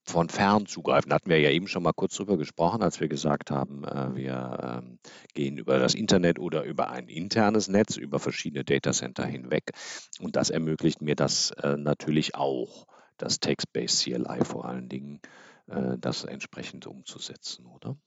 von 0.04 0.28
fern 0.28 0.66
zugreifen. 0.66 1.10
Da 1.10 1.16
hatten 1.16 1.30
wir 1.30 1.38
ja 1.38 1.50
eben 1.50 1.68
schon 1.68 1.84
mal 1.84 1.92
kurz 1.92 2.16
drüber 2.16 2.36
gesprochen, 2.36 2.82
als 2.82 2.98
wir 2.98 3.06
gesagt 3.06 3.52
haben, 3.52 3.84
äh, 3.84 4.16
wir 4.16 4.80
ähm, 4.82 4.98
gehen 5.34 5.56
über 5.56 5.78
das 5.78 5.94
Internet 5.94 6.40
oder 6.40 6.64
über 6.64 6.90
ein 6.90 7.06
internes 7.06 7.68
Netz, 7.68 7.96
über 7.96 8.18
verschiedene 8.18 8.64
Datacenter 8.64 9.24
hinweg. 9.24 9.70
Und 10.18 10.34
das 10.34 10.50
ermöglicht 10.50 11.00
mir 11.00 11.14
das 11.14 11.52
äh, 11.52 11.76
natürlich 11.76 12.34
auch, 12.34 12.87
das 13.18 13.40
Text-Based 13.40 14.04
CLI 14.04 14.44
vor 14.44 14.64
allen 14.64 14.88
Dingen, 14.88 15.20
das 15.66 16.24
entsprechend 16.24 16.86
umzusetzen, 16.86 17.66
oder? 17.66 17.98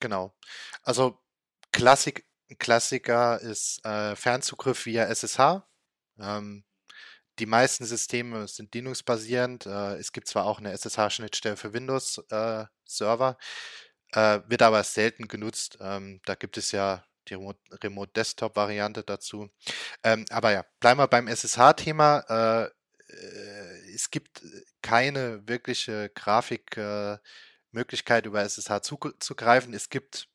Genau. 0.00 0.32
Also 0.82 1.18
Klassik, 1.72 2.24
Klassiker 2.58 3.40
ist 3.40 3.84
äh, 3.84 4.16
Fernzugriff 4.16 4.86
via 4.86 5.04
SSH. 5.04 5.62
Ähm, 6.18 6.64
die 7.38 7.46
meisten 7.46 7.84
Systeme 7.84 8.48
sind 8.48 8.74
Linux-basierend. 8.74 9.66
Äh, 9.66 9.96
es 9.96 10.12
gibt 10.12 10.28
zwar 10.28 10.44
auch 10.44 10.58
eine 10.58 10.72
SSH-Schnittstelle 10.72 11.56
für 11.56 11.72
Windows-Server, 11.72 13.38
äh, 14.14 14.36
äh, 14.36 14.42
wird 14.48 14.62
aber 14.62 14.82
selten 14.82 15.28
genutzt. 15.28 15.78
Ähm, 15.80 16.20
da 16.24 16.34
gibt 16.34 16.56
es 16.56 16.72
ja 16.72 17.04
die 17.28 17.34
Remote 17.34 18.12
Desktop-Variante 18.16 19.02
dazu. 19.04 19.50
Ähm, 20.02 20.24
aber 20.30 20.52
ja, 20.52 20.64
bleiben 20.80 20.98
wir 20.98 21.06
beim 21.08 21.28
SSH-Thema. 21.28 22.70
Äh, 23.98 23.98
äh, 23.98 24.00
es 24.00 24.10
gibt 24.10 24.42
keine 24.82 25.46
wirkliche 25.48 26.10
Grafikmöglichkeit 26.14 28.26
über 28.26 28.42
SSH 28.42 28.82
zuzugreifen. 28.82 29.74
Es 29.74 29.88
gibt 29.88 30.28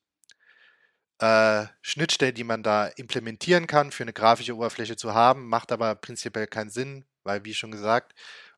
äh, 1.20 1.66
Schnittstelle, 1.80 2.32
die 2.32 2.44
man 2.44 2.62
da 2.62 2.88
implementieren 2.88 3.66
kann, 3.66 3.92
für 3.92 4.04
eine 4.04 4.12
grafische 4.12 4.56
Oberfläche 4.56 4.96
zu 4.96 5.14
haben, 5.14 5.48
macht 5.48 5.72
aber 5.72 5.94
prinzipiell 5.94 6.46
keinen 6.46 6.70
Sinn, 6.70 7.06
weil, 7.22 7.44
wie 7.44 7.54
schon 7.54 7.70
gesagt, 7.70 8.14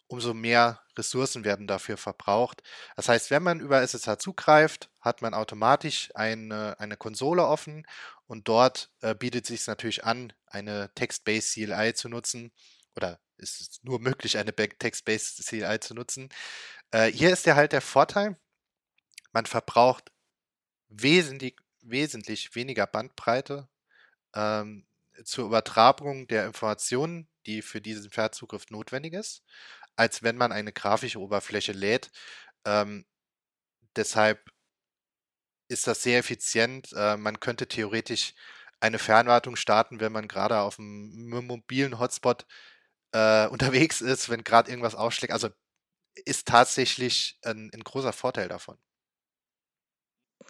umso 0.09 0.35
mehr 0.35 0.81
Ressourcen 0.97 1.45
werden 1.45 1.66
dafür 1.66 1.97
verbraucht. 1.97 2.62
Das 2.97 3.09
heißt, 3.09 3.31
wenn 3.31 3.42
man 3.42 3.61
über 3.61 3.83
SSH 3.83 4.19
zugreift, 4.19 4.88
hat 5.01 5.21
man 5.21 5.35
automatisch 5.35 6.11
eine, 6.14 6.79
eine 6.79 6.97
Konsole 6.97 7.45
offen 7.45 7.87
und 8.27 8.49
dort 8.49 8.90
äh, 9.01 9.14
bietet 9.14 9.45
es 9.45 9.49
sich 9.49 9.66
natürlich 9.66 10.05
an, 10.05 10.33
eine 10.47 10.90
Text-Based 10.95 11.55
CLI 11.55 11.95
zu 11.95 12.09
nutzen 12.09 12.53
oder 12.95 13.19
ist 13.38 13.61
es 13.61 13.83
nur 13.83 14.01
möglich, 14.01 14.38
eine 14.38 14.55
Text-Based 14.55 15.46
CLI 15.46 15.81
zu 15.81 15.94
nutzen. 15.94 16.29
Äh, 16.90 17.11
hier 17.11 17.33
ist 17.33 17.46
ja 17.46 17.57
halt 17.57 17.72
der 17.72 17.81
Vorteil, 17.81 18.37
man 19.33 19.46
verbraucht 19.46 20.12
wesentlich, 20.88 21.57
wesentlich 21.83 22.55
weniger 22.55 22.87
Bandbreite 22.87 23.68
ähm, 24.35 24.87
zur 25.25 25.46
Übertragung 25.46 26.27
der 26.29 26.46
Informationen, 26.46 27.29
die 27.46 27.62
für 27.62 27.81
diesen 27.81 28.11
Fernzugriff 28.11 28.70
notwendig 28.70 29.14
ist, 29.14 29.42
als 29.96 30.22
wenn 30.22 30.37
man 30.37 30.53
eine 30.53 30.72
grafische 30.72 31.20
Oberfläche 31.20 31.72
lädt. 31.72 32.11
Ähm, 32.64 33.07
deshalb 33.96 34.51
ist 35.68 35.87
das 35.87 36.03
sehr 36.03 36.18
effizient. 36.18 36.92
Äh, 36.94 37.16
man 37.16 37.40
könnte 37.40 37.66
theoretisch 37.68 38.35
eine 38.81 38.99
Fernwartung 38.99 39.57
starten, 39.57 40.01
wenn 40.01 40.12
man 40.12 40.29
gerade 40.29 40.61
auf 40.61 40.79
einem 40.79 41.46
mobilen 41.46 41.99
Hotspot 41.99 42.46
äh, 43.16 43.48
unterwegs 43.48 44.00
ist, 44.02 44.29
wenn 44.29 44.44
gerade 44.44 44.70
irgendwas 44.70 44.94
ausschlägt. 44.94 45.33
Also 45.33 45.48
ist 46.26 46.46
tatsächlich 46.48 47.38
ein, 47.44 47.70
ein 47.74 47.83
großer 47.85 48.12
Vorteil 48.12 48.48
davon. 48.48 48.79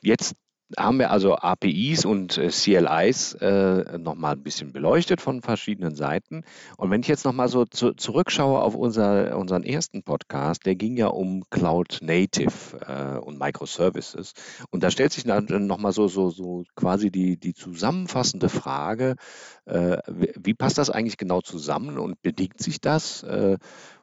Jetzt 0.03 0.35
haben 0.77 0.99
wir 0.99 1.11
also 1.11 1.37
APIs 1.37 2.05
und 2.05 2.39
äh, 2.39 2.49
CLIs 2.49 3.35
äh, 3.35 3.99
nochmal 3.99 4.33
ein 4.33 4.43
bisschen 4.43 4.73
beleuchtet 4.73 5.21
von 5.21 5.43
verschiedenen 5.43 5.95
Seiten. 5.95 6.43
Und 6.77 6.91
wenn 6.91 7.03
ich 7.03 7.09
jetzt 7.09 7.25
nochmal 7.25 7.49
so 7.49 7.65
zu, 7.65 7.93
zurückschaue 7.93 8.61
auf 8.61 8.75
unser, 8.75 9.37
unseren 9.39 9.63
ersten 9.63 10.03
Podcast, 10.03 10.67
der 10.67 10.75
ging 10.75 10.97
ja 10.97 11.07
um 11.09 11.45
Cloud 11.51 11.99
Native 12.03 12.79
äh, 12.87 13.19
und 13.19 13.39
Microservices. 13.39 14.33
Und 14.71 14.83
da 14.83 14.91
stellt 14.91 15.13
sich 15.13 15.25
dann 15.25 15.47
nochmal 15.67 15.93
so, 15.93 16.09
so, 16.09 16.31
so 16.31 16.65
quasi 16.75 17.11
die, 17.11 17.39
die 17.39 17.55
zusammenfassende 17.55 18.49
Frage, 18.49 19.15
äh, 19.67 19.99
wie, 20.09 20.33
wie 20.37 20.55
passt 20.55 20.79
das 20.79 20.91
eigentlich 20.91 21.17
genau 21.17 21.43
zusammen 21.43 21.99
und 21.99 22.21
bedingt 22.23 22.61
sich 22.61 22.81
das? 22.81 23.25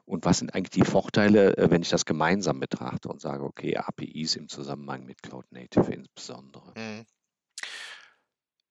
Und 0.06 0.24
was 0.24 0.38
sind 0.38 0.54
eigentlich 0.54 0.84
die 0.84 0.90
Vorteile, 0.90 1.56
äh, 1.56 1.70
wenn 1.70 1.82
ich 1.82 1.88
das 1.88 2.04
gemeinsam 2.04 2.60
betrachte 2.60 3.08
und 3.08 3.20
sage, 3.20 3.42
okay, 3.42 3.76
APIs 3.76 4.36
im 4.36 4.48
Zusammenhang 4.48 5.04
mit 5.04 5.22
Cloud 5.22 5.50
Native 5.50 5.92
insbesondere? 5.92 6.72
Mhm. 6.76 7.06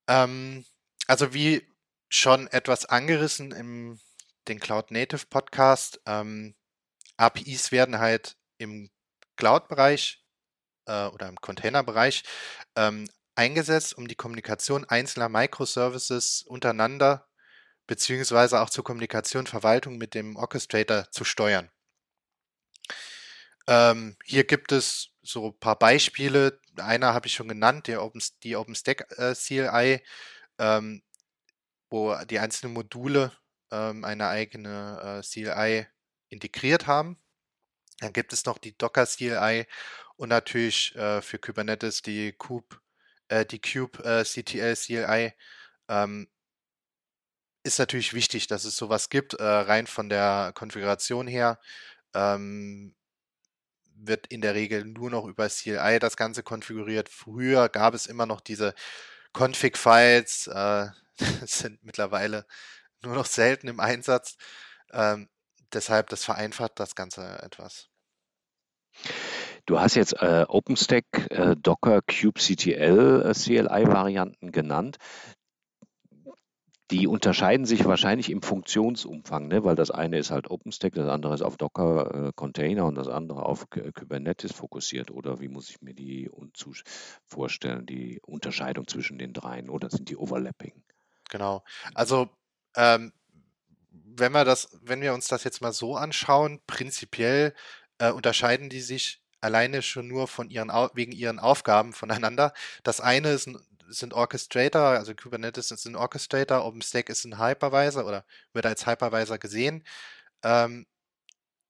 Ähm, 0.07 0.65
also 1.07 1.33
wie 1.33 1.67
schon 2.09 2.47
etwas 2.47 2.85
angerissen 2.85 3.51
im 3.51 3.99
den 4.47 4.59
Cloud 4.59 4.91
Native 4.91 5.25
Podcast, 5.29 6.01
ähm, 6.05 6.55
APIs 7.17 7.71
werden 7.71 7.99
halt 7.99 8.35
im 8.57 8.89
Cloud-Bereich 9.37 10.23
äh, 10.85 11.07
oder 11.07 11.29
im 11.29 11.39
Container-Bereich 11.39 12.23
ähm, 12.75 13.09
eingesetzt, 13.35 13.97
um 13.97 14.07
die 14.07 14.15
Kommunikation 14.15 14.85
einzelner 14.85 15.29
Microservices 15.29 16.43
untereinander 16.43 17.27
beziehungsweise 17.87 18.61
auch 18.61 18.69
zur 18.69 18.83
Kommunikation, 18.83 19.47
Verwaltung 19.47 19.97
mit 19.97 20.13
dem 20.13 20.35
Orchestrator 20.35 21.09
zu 21.11 21.23
steuern. 21.23 21.69
Ähm, 23.67 24.17
hier 24.25 24.43
gibt 24.43 24.71
es 24.71 25.09
so 25.21 25.47
ein 25.47 25.59
paar 25.59 25.77
Beispiele. 25.77 26.59
Einer 26.77 27.13
habe 27.13 27.27
ich 27.27 27.33
schon 27.33 27.47
genannt, 27.47 27.87
der 27.87 28.03
Open, 28.03 28.21
die 28.43 28.55
OpenStack 28.55 29.11
äh, 29.17 29.33
CLI, 29.35 30.01
ähm, 30.59 31.01
wo 31.89 32.15
die 32.25 32.39
einzelnen 32.39 32.73
Module 32.73 33.31
ähm, 33.71 34.03
eine 34.03 34.27
eigene 34.27 35.21
äh, 35.21 35.25
CLI 35.25 35.87
integriert 36.29 36.87
haben. 36.87 37.17
Dann 37.99 38.13
gibt 38.13 38.33
es 38.33 38.45
noch 38.45 38.57
die 38.57 38.77
Docker 38.77 39.05
CLI 39.05 39.65
und 40.17 40.29
natürlich 40.29 40.95
äh, 40.95 41.21
für 41.21 41.39
Kubernetes 41.39 42.01
die 42.01 42.33
Kube, 42.33 42.77
äh, 43.29 43.45
die 43.45 43.61
Cube 43.61 44.03
äh, 44.03 44.23
CTL 44.23 44.75
CLI. 44.75 45.33
Ist 47.63 47.79
natürlich 47.79 48.13
wichtig, 48.13 48.47
dass 48.47 48.65
es 48.65 48.75
sowas 48.75 49.09
gibt, 49.09 49.35
äh, 49.35 49.43
rein 49.43 49.87
von 49.87 50.09
der 50.09 50.51
Konfiguration 50.53 51.27
her. 51.27 51.59
Ähm, 52.13 52.93
wird 53.95 54.27
in 54.27 54.41
der 54.41 54.53
Regel 54.53 54.85
nur 54.85 55.09
noch 55.09 55.25
über 55.25 55.47
CLI 55.47 55.99
das 55.99 56.17
Ganze 56.17 56.43
konfiguriert. 56.43 57.09
Früher 57.09 57.69
gab 57.69 57.93
es 57.93 58.05
immer 58.05 58.25
noch 58.25 58.41
diese 58.41 58.73
Config-Files, 59.33 60.47
äh, 60.47 60.87
sind 61.45 61.83
mittlerweile 61.83 62.45
nur 63.01 63.15
noch 63.15 63.25
selten 63.25 63.67
im 63.67 63.79
Einsatz. 63.79 64.35
Ähm, 64.91 65.29
deshalb, 65.71 66.09
das 66.09 66.23
vereinfacht 66.23 66.79
das 66.79 66.95
Ganze 66.95 67.41
etwas. 67.43 67.89
Du 69.65 69.79
hast 69.79 69.95
jetzt 69.95 70.13
äh, 70.21 70.45
OpenStack, 70.47 71.05
äh, 71.29 71.55
Docker, 71.55 72.01
kubectl 72.01 73.23
äh, 73.25 73.33
CLI-Varianten 73.33 74.51
genannt 74.51 74.97
die 76.91 77.07
unterscheiden 77.07 77.65
sich 77.65 77.85
wahrscheinlich 77.85 78.29
im 78.29 78.41
Funktionsumfang, 78.41 79.47
ne? 79.47 79.63
weil 79.63 79.75
das 79.75 79.89
eine 79.89 80.17
ist 80.17 80.31
halt 80.31 80.51
OpenStack, 80.51 80.93
das 80.93 81.07
andere 81.07 81.33
ist 81.33 81.41
auf 81.41 81.57
Docker 81.57 82.27
äh, 82.27 82.31
Container 82.35 82.85
und 82.85 82.95
das 82.95 83.07
andere 83.07 83.45
auf 83.45 83.69
Kubernetes 83.69 84.51
fokussiert. 84.51 85.09
Oder 85.09 85.39
wie 85.39 85.47
muss 85.47 85.69
ich 85.69 85.81
mir 85.81 85.93
die 85.93 86.29
vorstellen, 87.25 87.85
die 87.85 88.19
Unterscheidung 88.25 88.87
zwischen 88.87 89.17
den 89.17 89.33
dreien 89.33 89.69
oder 89.69 89.89
sind 89.89 90.09
die 90.09 90.17
Overlapping? 90.17 90.83
Genau. 91.29 91.63
Also 91.95 92.29
ähm, 92.75 93.13
wenn 93.89 94.31
wir 94.31 94.45
das, 94.45 94.77
wenn 94.81 95.01
wir 95.01 95.13
uns 95.13 95.27
das 95.27 95.43
jetzt 95.43 95.61
mal 95.61 95.73
so 95.73 95.95
anschauen, 95.95 96.61
prinzipiell 96.67 97.53
äh, 97.97 98.11
unterscheiden 98.11 98.69
die 98.69 98.81
sich 98.81 99.21
alleine 99.41 99.81
schon 99.81 100.07
nur 100.07 100.27
von 100.27 100.49
ihren 100.49 100.69
wegen 100.93 101.11
ihren 101.11 101.39
Aufgaben 101.39 101.93
voneinander. 101.93 102.53
Das 102.83 103.01
eine 103.01 103.29
ist 103.29 103.47
ein 103.47 103.57
sind 103.99 104.13
Orchestrator, 104.13 104.81
also 104.81 105.13
Kubernetes 105.15 105.71
ist 105.71 105.85
ein 105.85 105.95
Orchestrator, 105.95 106.65
OpenStack 106.65 107.09
ist 107.09 107.25
ein 107.25 107.39
Hypervisor 107.39 108.05
oder 108.05 108.25
wird 108.53 108.65
als 108.65 108.85
Hypervisor 108.87 109.37
gesehen. 109.37 109.85
Ähm, 110.43 110.85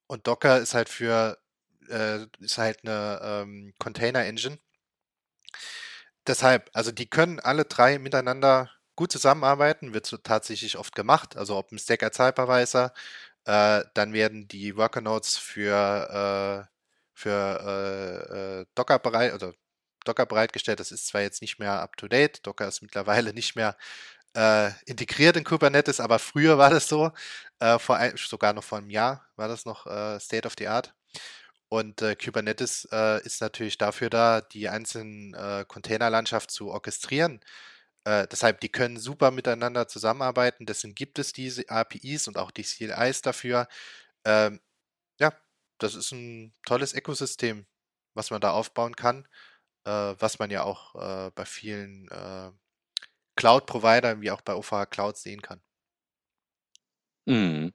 und 0.08 0.28
Docker 0.28 0.60
ist 0.60 0.74
halt 0.76 0.90
für, 0.90 1.40
äh, 1.90 2.26
ist 2.40 2.58
halt 2.58 2.80
eine 2.84 3.20
ähm, 3.24 3.74
Container 3.80 4.26
Engine. 4.26 4.60
deshalb, 6.28 6.70
also 6.74 6.92
die 6.92 7.10
können 7.10 7.40
alle 7.40 7.66
drei 7.66 8.00
miteinander 8.00 8.70
gut 8.96 9.12
zusammenarbeiten, 9.12 9.94
wird 9.94 10.06
so 10.06 10.18
tatsächlich 10.18 10.78
oft 10.78 10.96
gemacht. 10.96 11.36
Also 11.38 11.58
OpenStack 11.58 12.04
als 12.04 12.20
Hypervisor, 12.20 12.94
äh, 13.46 13.84
dann 13.94 14.14
werden 14.14 14.48
die 14.48 14.78
Worker 14.78 15.02
Nodes 15.02 15.38
für, 15.38 16.68
äh, 16.68 16.74
für 17.14 18.60
äh, 18.62 18.62
äh, 18.62 18.66
Docker 18.76 19.00
bereit 19.00 19.34
oder 19.34 19.54
Docker 20.04 20.26
bereitgestellt. 20.26 20.80
Das 20.80 20.92
ist 20.92 21.08
zwar 21.08 21.22
jetzt 21.22 21.42
nicht 21.42 21.60
mehr 21.60 21.82
up 21.82 21.98
to 21.98 22.08
date, 22.08 22.46
Docker 22.46 22.68
ist 22.68 22.82
mittlerweile 22.82 23.34
nicht 23.34 23.56
mehr 23.56 23.78
äh, 24.36 24.72
integriert 24.86 25.38
in 25.38 25.44
Kubernetes, 25.44 26.00
aber 26.00 26.20
früher 26.20 26.58
war 26.58 26.70
das 26.70 26.88
so, 26.88 27.12
äh, 27.60 27.80
vor 27.80 27.98
ein, 27.98 28.18
sogar 28.18 28.54
noch 28.54 28.64
vor 28.64 28.80
einem 28.80 28.90
Jahr 28.90 29.28
war 29.36 29.48
das 29.48 29.66
noch 29.66 29.86
äh, 29.88 30.20
State 30.20 30.48
of 30.48 30.56
the 30.58 30.68
Art. 30.68 30.94
Und 31.70 32.02
äh, 32.04 32.16
Kubernetes 32.16 32.88
äh, 32.92 33.24
ist 33.26 33.42
natürlich 33.42 33.78
dafür 33.80 34.10
da, 34.10 34.42
die 34.42 34.70
einzelnen 34.70 35.34
äh, 35.34 35.66
Containerlandschaft 35.68 36.52
zu 36.52 36.70
orchestrieren. 36.70 37.42
Äh, 38.06 38.28
deshalb, 38.28 38.60
die 38.62 38.70
können 38.70 38.98
super 39.00 39.32
miteinander 39.32 39.88
zusammenarbeiten. 39.88 40.66
Deswegen 40.66 40.96
gibt 40.96 41.20
es 41.20 41.34
diese 41.34 41.70
APIs 41.70 42.28
und 42.28 42.38
auch 42.38 42.52
die 42.52 42.64
CLIs 42.64 43.22
dafür. 43.24 43.68
Ähm, 44.26 44.60
ja, 45.20 45.34
das 45.80 45.96
ist 45.96 46.12
ein 46.12 46.54
tolles 46.66 46.94
Ökosystem, 46.94 47.66
was 48.14 48.32
man 48.32 48.42
da 48.42 48.52
aufbauen 48.52 48.96
kann, 48.96 49.28
äh, 49.86 50.16
was 50.20 50.40
man 50.40 50.50
ja 50.52 50.64
auch 50.64 50.96
äh, 50.96 51.32
bei 51.36 51.46
vielen 51.46 52.08
äh, 52.10 52.52
Cloud-Providern 53.36 54.22
wie 54.22 54.32
auch 54.32 54.42
bei 54.42 54.56
OVH 54.56 54.86
Cloud 54.90 55.18
sehen 55.18 55.42
kann. 55.42 55.62
Mhm. 57.26 57.72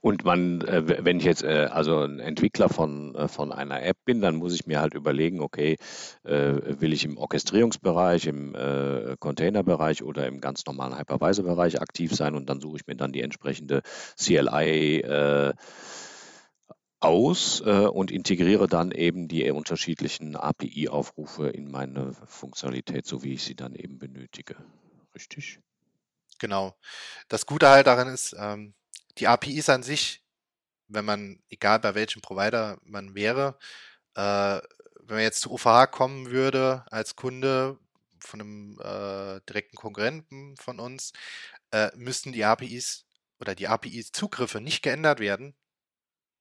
Und 0.00 0.24
man, 0.24 0.62
äh, 0.62 1.04
wenn 1.04 1.18
ich 1.18 1.24
jetzt 1.24 1.42
äh, 1.42 1.68
also 1.70 2.00
ein 2.00 2.18
Entwickler 2.20 2.70
von, 2.70 3.14
von 3.28 3.52
einer 3.52 3.82
App 3.82 3.98
bin, 4.06 4.22
dann 4.22 4.36
muss 4.36 4.54
ich 4.54 4.66
mir 4.66 4.80
halt 4.80 4.94
überlegen, 4.94 5.40
okay, 5.40 5.76
will 6.24 6.92
ich 6.92 7.04
im 7.04 7.18
Orchestrierungsbereich, 7.18 8.26
im 8.26 8.56
Containerbereich 9.20 10.02
oder 10.02 10.26
im 10.26 10.40
ganz 10.40 10.64
normalen 10.64 10.98
Hypervisor-Bereich 10.98 11.80
aktiv 11.80 12.14
sein 12.14 12.34
und 12.34 12.48
dann 12.48 12.60
suche 12.60 12.78
ich 12.78 12.86
mir 12.86 12.96
dann 12.96 13.12
die 13.12 13.20
entsprechende 13.20 13.82
CLI 14.16 15.02
äh, 17.02 17.06
aus 17.06 17.60
und 17.60 18.10
integriere 18.10 18.66
dann 18.66 18.90
eben 18.90 19.28
die 19.28 19.50
unterschiedlichen 19.50 20.36
API-Aufrufe 20.36 21.48
in 21.48 21.70
meine 21.70 22.14
Funktionalität, 22.26 23.06
so 23.06 23.22
wie 23.22 23.34
ich 23.34 23.44
sie 23.44 23.54
dann 23.54 23.74
eben 23.74 23.98
benötige. 23.98 24.56
Richtig? 25.14 25.60
Genau. 26.38 26.74
Das 27.28 27.46
Gute 27.46 27.68
halt 27.68 27.86
daran 27.86 28.08
ist, 28.08 28.34
ähm, 28.38 28.74
die 29.18 29.28
APIs 29.28 29.68
an 29.68 29.82
sich, 29.82 30.24
wenn 30.88 31.04
man, 31.04 31.40
egal 31.48 31.78
bei 31.78 31.94
welchem 31.94 32.20
Provider 32.20 32.78
man 32.82 33.14
wäre, 33.14 33.58
äh, 34.14 34.60
wenn 35.04 35.16
man 35.16 35.20
jetzt 35.20 35.40
zu 35.40 35.52
OVH 35.52 35.86
kommen 35.86 36.30
würde 36.30 36.84
als 36.90 37.16
Kunde 37.16 37.78
von 38.18 38.40
einem 38.40 38.80
äh, 38.80 39.40
direkten 39.48 39.76
Konkurrenten 39.76 40.56
von 40.56 40.80
uns, 40.80 41.12
äh, 41.70 41.90
müssten 41.96 42.32
die 42.32 42.44
APIs 42.44 43.04
oder 43.40 43.54
die 43.54 43.68
API-Zugriffe 43.68 44.60
nicht 44.60 44.82
geändert 44.82 45.20
werden, 45.20 45.54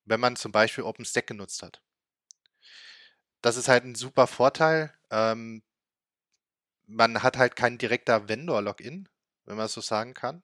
wenn 0.05 0.19
man 0.19 0.35
zum 0.35 0.51
Beispiel 0.51 0.83
OpenStack 0.83 1.27
genutzt 1.27 1.63
hat. 1.63 1.81
Das 3.41 3.57
ist 3.57 3.67
halt 3.67 3.85
ein 3.85 3.95
super 3.95 4.27
Vorteil. 4.27 4.93
Ähm, 5.09 5.63
man 6.85 7.23
hat 7.23 7.37
halt 7.37 7.55
kein 7.55 7.77
direkter 7.77 8.27
Vendor-Login, 8.27 9.09
wenn 9.45 9.57
man 9.57 9.67
so 9.67 9.81
sagen 9.81 10.13
kann. 10.13 10.43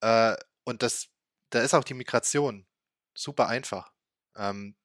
Äh, 0.00 0.36
und 0.64 0.82
das 0.82 1.08
da 1.50 1.60
ist 1.60 1.74
auch 1.74 1.84
die 1.84 1.94
Migration 1.94 2.66
super 3.14 3.48
einfach. 3.48 3.92
Ähm, 4.36 4.76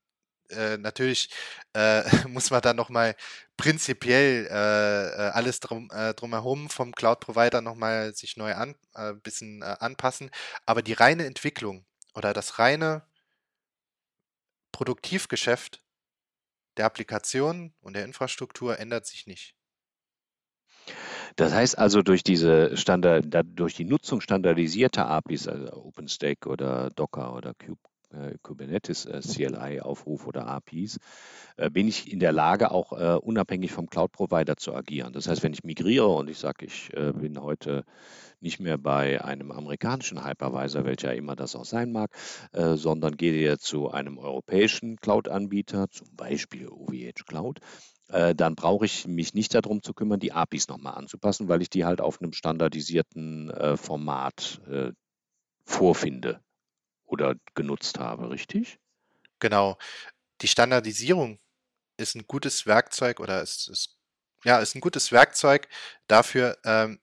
äh, 0.49 0.77
natürlich 0.77 1.29
äh, 1.73 2.03
muss 2.27 2.51
man 2.51 2.61
dann 2.61 2.75
nochmal 2.75 3.15
prinzipiell 3.57 4.47
äh, 4.51 5.27
äh, 5.27 5.31
alles 5.31 5.59
drum, 5.59 5.89
äh, 5.93 6.13
drumherum 6.13 6.69
vom 6.69 6.93
Cloud-Provider 6.93 7.61
nochmal 7.61 8.13
sich 8.15 8.37
neu 8.37 8.53
an, 8.55 8.75
äh, 8.95 9.11
ein 9.11 9.21
bisschen 9.21 9.63
anpassen. 9.63 10.31
Aber 10.65 10.81
die 10.81 10.93
reine 10.93 11.25
Entwicklung 11.25 11.85
oder 12.13 12.33
das 12.33 12.59
reine 12.59 13.03
Produktivgeschäft 14.75 15.81
der 16.75 16.85
Applikation 16.85 17.73
und 17.79 17.95
der 17.95 18.03
Infrastruktur 18.03 18.77
ändert 18.77 19.05
sich 19.05 19.25
nicht. 19.25 19.55
Das 21.37 21.53
heißt 21.53 21.77
also, 21.77 22.01
durch 22.01 22.23
diese 22.23 22.75
Standard, 22.75 23.25
durch 23.45 23.75
die 23.75 23.85
Nutzung 23.85 24.19
standardisierter 24.19 25.07
APIs, 25.07 25.47
also 25.47 25.71
OpenStack 25.71 26.45
oder 26.45 26.89
Docker 26.89 27.33
oder 27.33 27.53
Cube, 27.53 27.79
äh, 27.79 27.94
Kubernetes 28.41 29.05
äh, 29.05 29.21
CLI-Aufruf 29.21 30.27
oder 30.27 30.47
APIs, 30.47 30.99
äh, 31.57 31.69
bin 31.69 31.87
ich 31.87 32.11
in 32.11 32.19
der 32.19 32.31
Lage, 32.31 32.71
auch 32.71 32.93
äh, 32.93 33.17
unabhängig 33.17 33.71
vom 33.71 33.89
Cloud-Provider 33.89 34.57
zu 34.57 34.73
agieren. 34.73 35.13
Das 35.13 35.27
heißt, 35.27 35.43
wenn 35.43 35.53
ich 35.53 35.63
migriere 35.63 36.07
und 36.07 36.29
ich 36.29 36.37
sage, 36.37 36.65
ich 36.65 36.91
äh, 36.93 37.13
bin 37.13 37.41
heute 37.41 37.83
nicht 38.39 38.59
mehr 38.59 38.77
bei 38.77 39.23
einem 39.23 39.51
amerikanischen 39.51 40.25
Hypervisor, 40.25 40.85
welcher 40.85 41.15
immer 41.15 41.35
das 41.35 41.55
auch 41.55 41.65
sein 41.65 41.91
mag, 41.91 42.11
äh, 42.51 42.75
sondern 42.75 43.17
gehe 43.17 43.57
zu 43.57 43.89
einem 43.89 44.17
europäischen 44.17 44.97
Cloud-Anbieter, 44.97 45.89
zum 45.89 46.15
Beispiel 46.15 46.67
OVH 46.67 47.25
Cloud, 47.25 47.59
äh, 48.09 48.35
dann 48.35 48.55
brauche 48.55 48.85
ich 48.85 49.07
mich 49.07 49.33
nicht 49.33 49.55
darum 49.55 49.81
zu 49.81 49.93
kümmern, 49.93 50.19
die 50.19 50.31
APIs 50.31 50.67
nochmal 50.67 50.95
anzupassen, 50.95 51.47
weil 51.47 51.61
ich 51.61 51.69
die 51.69 51.85
halt 51.85 52.01
auf 52.01 52.21
einem 52.21 52.33
standardisierten 52.33 53.49
äh, 53.49 53.77
Format 53.77 54.61
äh, 54.69 54.91
vorfinde 55.65 56.39
oder 57.05 57.35
genutzt 57.55 57.99
habe, 57.99 58.29
richtig? 58.29 58.79
Genau. 59.39 59.77
Die 60.41 60.47
Standardisierung 60.47 61.39
ist 61.97 62.15
ein 62.15 62.27
gutes 62.27 62.65
Werkzeug 62.65 63.19
oder 63.19 63.41
ist, 63.41 63.69
ist 63.69 63.97
ja, 64.45 64.59
ist 64.59 64.75
ein 64.75 64.81
gutes 64.81 65.11
Werkzeug 65.11 65.67
dafür, 66.07 66.57
ähm, 66.65 66.99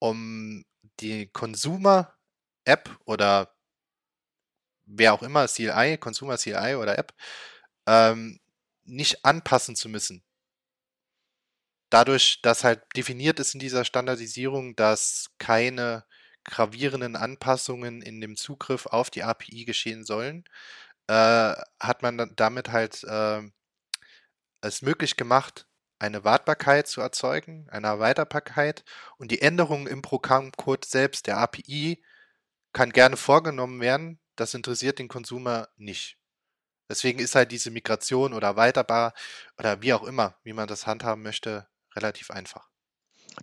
um 0.00 0.64
die 1.00 1.28
Consumer-App 1.28 2.90
oder 3.06 3.54
wer 4.86 5.14
auch 5.14 5.22
immer, 5.22 5.46
CLI, 5.48 5.96
Consumer 5.98 6.36
CLI 6.36 6.74
oder 6.76 6.98
App, 6.98 7.14
ähm, 7.86 8.40
nicht 8.84 9.24
anpassen 9.24 9.76
zu 9.76 9.88
müssen 9.88 10.22
dadurch, 11.90 12.40
dass 12.42 12.64
halt 12.64 12.82
definiert 12.96 13.40
ist 13.40 13.54
in 13.54 13.60
dieser 13.60 13.84
Standardisierung, 13.84 14.76
dass 14.76 15.30
keine 15.38 16.04
gravierenden 16.44 17.16
Anpassungen 17.16 18.02
in 18.02 18.20
dem 18.20 18.36
Zugriff 18.36 18.86
auf 18.86 19.10
die 19.10 19.22
API 19.22 19.64
geschehen 19.64 20.04
sollen, 20.04 20.44
äh, 21.08 21.54
hat 21.80 22.02
man 22.02 22.32
damit 22.36 22.70
halt 22.72 23.04
äh, 23.04 23.42
es 24.62 24.82
möglich 24.82 25.16
gemacht, 25.16 25.66
eine 25.98 26.24
Wartbarkeit 26.24 26.88
zu 26.88 27.00
erzeugen, 27.00 27.68
eine 27.70 27.88
Erweiterbarkeit 27.88 28.84
und 29.18 29.30
die 29.30 29.42
Änderungen 29.42 29.86
im 29.86 30.02
Programmcode 30.02 30.84
selbst 30.84 31.26
der 31.26 31.38
API 31.38 32.02
kann 32.72 32.90
gerne 32.90 33.16
vorgenommen 33.16 33.80
werden. 33.80 34.18
Das 34.36 34.54
interessiert 34.54 34.98
den 34.98 35.08
Konsumer 35.08 35.68
nicht. 35.76 36.18
Deswegen 36.88 37.20
ist 37.20 37.34
halt 37.34 37.52
diese 37.52 37.70
Migration 37.70 38.32
oder 38.32 38.48
erweiterbar 38.48 39.14
oder 39.58 39.82
wie 39.82 39.92
auch 39.92 40.04
immer, 40.04 40.38
wie 40.42 40.54
man 40.54 40.68
das 40.68 40.86
handhaben 40.86 41.22
möchte, 41.22 41.68
relativ 41.94 42.30
einfach. 42.30 42.69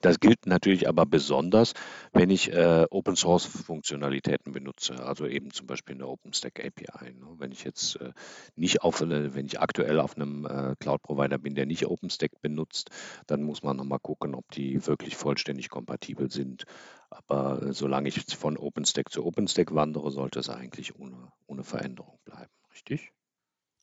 Das 0.02 0.20
gilt 0.20 0.46
natürlich 0.46 0.88
aber 0.88 1.06
besonders, 1.06 1.74
wenn 2.14 2.30
ich 2.30 2.52
äh, 2.52 2.86
Open 2.90 3.16
Source 3.16 3.46
Funktionalitäten 3.46 4.52
benutze, 4.52 5.04
also 5.04 5.26
eben 5.26 5.52
zum 5.52 5.68
Beispiel 5.68 5.96
eine 5.96 6.08
OpenStack 6.08 6.64
API. 6.64 7.14
Ne? 7.14 7.28
Wenn 7.38 7.52
ich 7.52 7.64
jetzt 7.64 7.96
äh, 7.98 8.12
nicht 8.56 8.82
auf, 8.82 9.02
äh, 9.02 9.36
wenn 9.36 9.46
ich 9.46 9.60
aktuell 9.60 10.00
auf 10.00 10.16
einem 10.16 10.46
äh, 10.46 10.76
Cloud 10.80 11.02
Provider 11.02 11.38
bin, 11.38 11.56
der 11.56 11.66
nicht 11.66 11.86
OpenStack 11.86 12.42
benutzt, 12.42 12.90
dann 13.26 13.44
muss 13.44 13.64
man 13.64 13.78
nochmal 13.78 14.00
gucken, 14.00 14.36
ob 14.36 14.50
die 14.52 14.86
wirklich 14.86 15.16
vollständig 15.16 15.70
kompatibel 15.70 16.30
sind. 16.30 16.66
Aber 17.10 17.62
äh, 17.62 17.74
solange 17.74 18.10
ich 18.10 18.20
von 18.36 18.58
OpenStack 18.58 19.12
zu 19.12 19.26
OpenStack 19.26 19.74
wandere, 19.74 20.12
sollte 20.12 20.40
es 20.40 20.50
eigentlich 20.50 21.00
ohne, 21.00 21.32
ohne 21.48 21.64
Veränderung 21.64 22.20
bleiben, 22.26 22.52
richtig? 22.72 23.12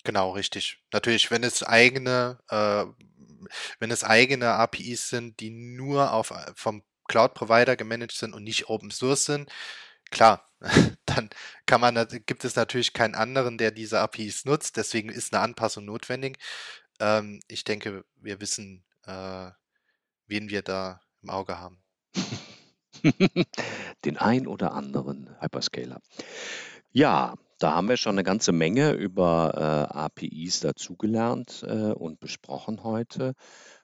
Genau, 0.04 0.32
richtig. 0.32 0.82
Natürlich, 0.92 1.30
wenn 1.30 1.42
es 1.42 1.62
eigene 1.62 2.38
äh, 2.50 2.84
wenn 3.78 3.90
es 3.90 4.04
eigene 4.04 4.50
APIs 4.52 5.08
sind, 5.08 5.40
die 5.40 5.50
nur 5.50 6.12
auf, 6.12 6.30
äh, 6.30 6.52
vom 6.54 6.82
Cloud-Provider 7.08 7.76
gemanagt 7.76 8.12
sind 8.12 8.34
und 8.34 8.44
nicht 8.44 8.68
Open 8.68 8.90
Source 8.90 9.24
sind, 9.26 9.50
klar, 10.10 10.48
dann 11.06 11.30
kann 11.66 11.80
man, 11.80 12.06
gibt 12.26 12.44
es 12.44 12.56
natürlich 12.56 12.92
keinen 12.92 13.14
anderen, 13.14 13.58
der 13.58 13.70
diese 13.70 14.00
APIs 14.00 14.44
nutzt. 14.44 14.76
Deswegen 14.76 15.08
ist 15.10 15.34
eine 15.34 15.42
Anpassung 15.42 15.84
notwendig. 15.84 16.38
Ähm, 17.00 17.40
ich 17.48 17.64
denke, 17.64 18.04
wir 18.16 18.40
wissen, 18.40 18.84
äh, 19.04 19.50
wen 20.26 20.48
wir 20.48 20.62
da 20.62 21.00
im 21.22 21.30
Auge 21.30 21.58
haben. 21.58 21.82
Den 24.04 24.16
ein 24.16 24.46
oder 24.46 24.72
anderen 24.72 25.36
Hyperscaler. 25.40 26.00
Ja, 26.92 27.34
da 27.58 27.74
haben 27.74 27.88
wir 27.88 27.96
schon 27.96 28.14
eine 28.14 28.24
ganze 28.24 28.52
Menge 28.52 28.92
über 28.92 29.52
äh, 29.90 29.94
APIs 29.96 30.60
dazugelernt 30.60 31.64
äh, 31.66 31.92
und 31.92 32.20
besprochen 32.20 32.82
heute. 32.82 33.34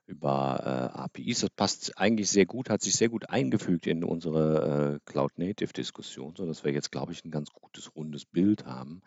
Über 0.07 0.91
äh, 0.95 0.99
APIs. 0.99 1.41
Das 1.41 1.51
passt 1.51 1.97
eigentlich 1.97 2.31
sehr 2.31 2.47
gut, 2.47 2.69
hat 2.69 2.83
sich 2.83 2.97
sehr 2.97 3.09
gut 3.09 3.31
eingefügt 3.31 3.87
in 3.87 4.03
unsere 4.03 4.97
äh, 4.97 5.11
Cloud-Native-Diskussion, 5.11 6.35
sodass 6.37 6.65
wir 6.65 6.73
jetzt, 6.73 6.91
glaube 6.91 7.13
ich, 7.13 7.25
ein 7.25 7.31
ganz 7.31 7.51
gutes 7.51 7.95
rundes 7.95 8.25
Bild 8.25 8.67
haben, 8.67 9.03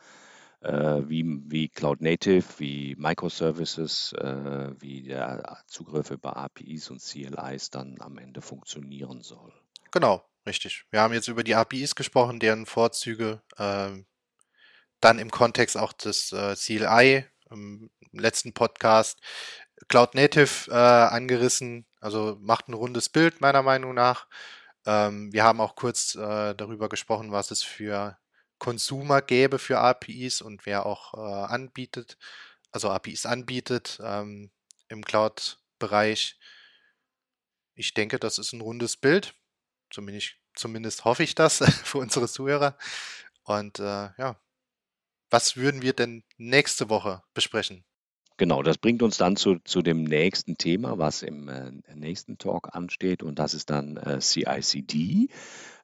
äh, 0.62 1.02
wie, 1.06 1.26
wie 1.52 1.68
Cloud 1.68 2.00
Native, 2.00 2.46
wie 2.58 2.96
Microservices, 2.98 4.14
äh, 4.14 4.72
wie 4.80 5.04
der 5.04 5.58
Zugriff 5.68 6.10
über 6.10 6.38
APIs 6.38 6.90
und 6.90 7.02
CLIs 7.02 7.70
dann 7.70 7.98
am 8.00 8.18
Ende 8.18 8.42
funktionieren 8.42 9.24
soll. 9.24 9.52
Genau, 9.92 10.24
richtig. 10.46 10.86
Wir 10.90 11.02
haben 11.02 11.14
jetzt 11.14 11.28
über 11.28 11.44
die 11.44 11.56
APIs 11.56 11.96
gesprochen, 11.96 12.40
deren 12.40 12.66
Vorzüge, 12.66 13.42
ähm, 13.58 14.06
dann 15.04 15.20
im 15.20 15.32
Kontext 15.32 15.78
auch 15.78 15.94
des 15.94 16.32
äh, 16.32 16.56
CLI 16.56 17.26
im 17.50 17.90
letzten 18.12 18.54
Podcast 18.54 19.20
Cloud 19.90 20.16
Native 20.16 20.72
äh, 20.72 20.74
angerissen, 20.74 21.86
also 22.00 22.38
macht 22.40 22.68
ein 22.70 22.74
rundes 22.74 23.10
Bild 23.10 23.42
meiner 23.42 23.64
Meinung 23.64 23.94
nach. 23.94 24.28
Ähm, 24.86 25.34
wir 25.34 25.44
haben 25.44 25.62
auch 25.62 25.76
kurz 25.76 26.16
äh, 26.16 26.54
darüber 26.56 26.90
gesprochen, 26.90 27.32
was 27.32 27.52
es 27.52 27.64
für 27.64 28.18
Consumer 28.60 29.22
gäbe 29.22 29.60
für 29.60 29.80
APIs 29.80 30.42
und 30.42 30.66
wer 30.66 30.86
auch 30.86 31.14
äh, 31.16 31.18
anbietet, 31.18 32.18
also 32.72 32.90
APIs 32.90 33.26
anbietet 33.26 34.00
ähm, 34.04 34.52
im 34.88 35.04
Cloud-Bereich. 35.04 36.40
Ich 37.76 37.94
denke, 37.94 38.20
das 38.20 38.38
ist 38.38 38.54
ein 38.54 38.62
rundes 38.62 38.96
Bild. 38.96 39.36
Zumindest, 39.90 40.36
zumindest 40.56 41.04
hoffe 41.04 41.24
ich 41.24 41.36
das 41.36 41.58
für 41.84 41.98
unsere 41.98 42.28
Zuhörer. 42.28 42.78
Und 43.44 43.80
äh, 43.80 44.10
ja, 44.18 44.38
was 45.34 45.58
würden 45.58 45.82
wir 45.82 45.94
denn 45.94 46.24
nächste 46.38 46.90
Woche 46.90 47.24
besprechen? 47.34 47.84
Genau, 48.38 48.62
das 48.62 48.78
bringt 48.78 49.02
uns 49.02 49.18
dann 49.18 49.36
zu, 49.36 49.58
zu 49.66 49.82
dem 49.82 50.04
nächsten 50.04 50.58
Thema, 50.58 51.00
was 51.00 51.24
im 51.24 51.50
äh, 51.50 51.72
nächsten 51.96 52.38
Talk 52.38 52.70
ansteht, 52.76 53.24
und 53.24 53.40
das 53.40 53.56
ist 53.56 53.72
dann 53.72 53.98
äh, 53.98 54.22
CICD. 54.22 55.30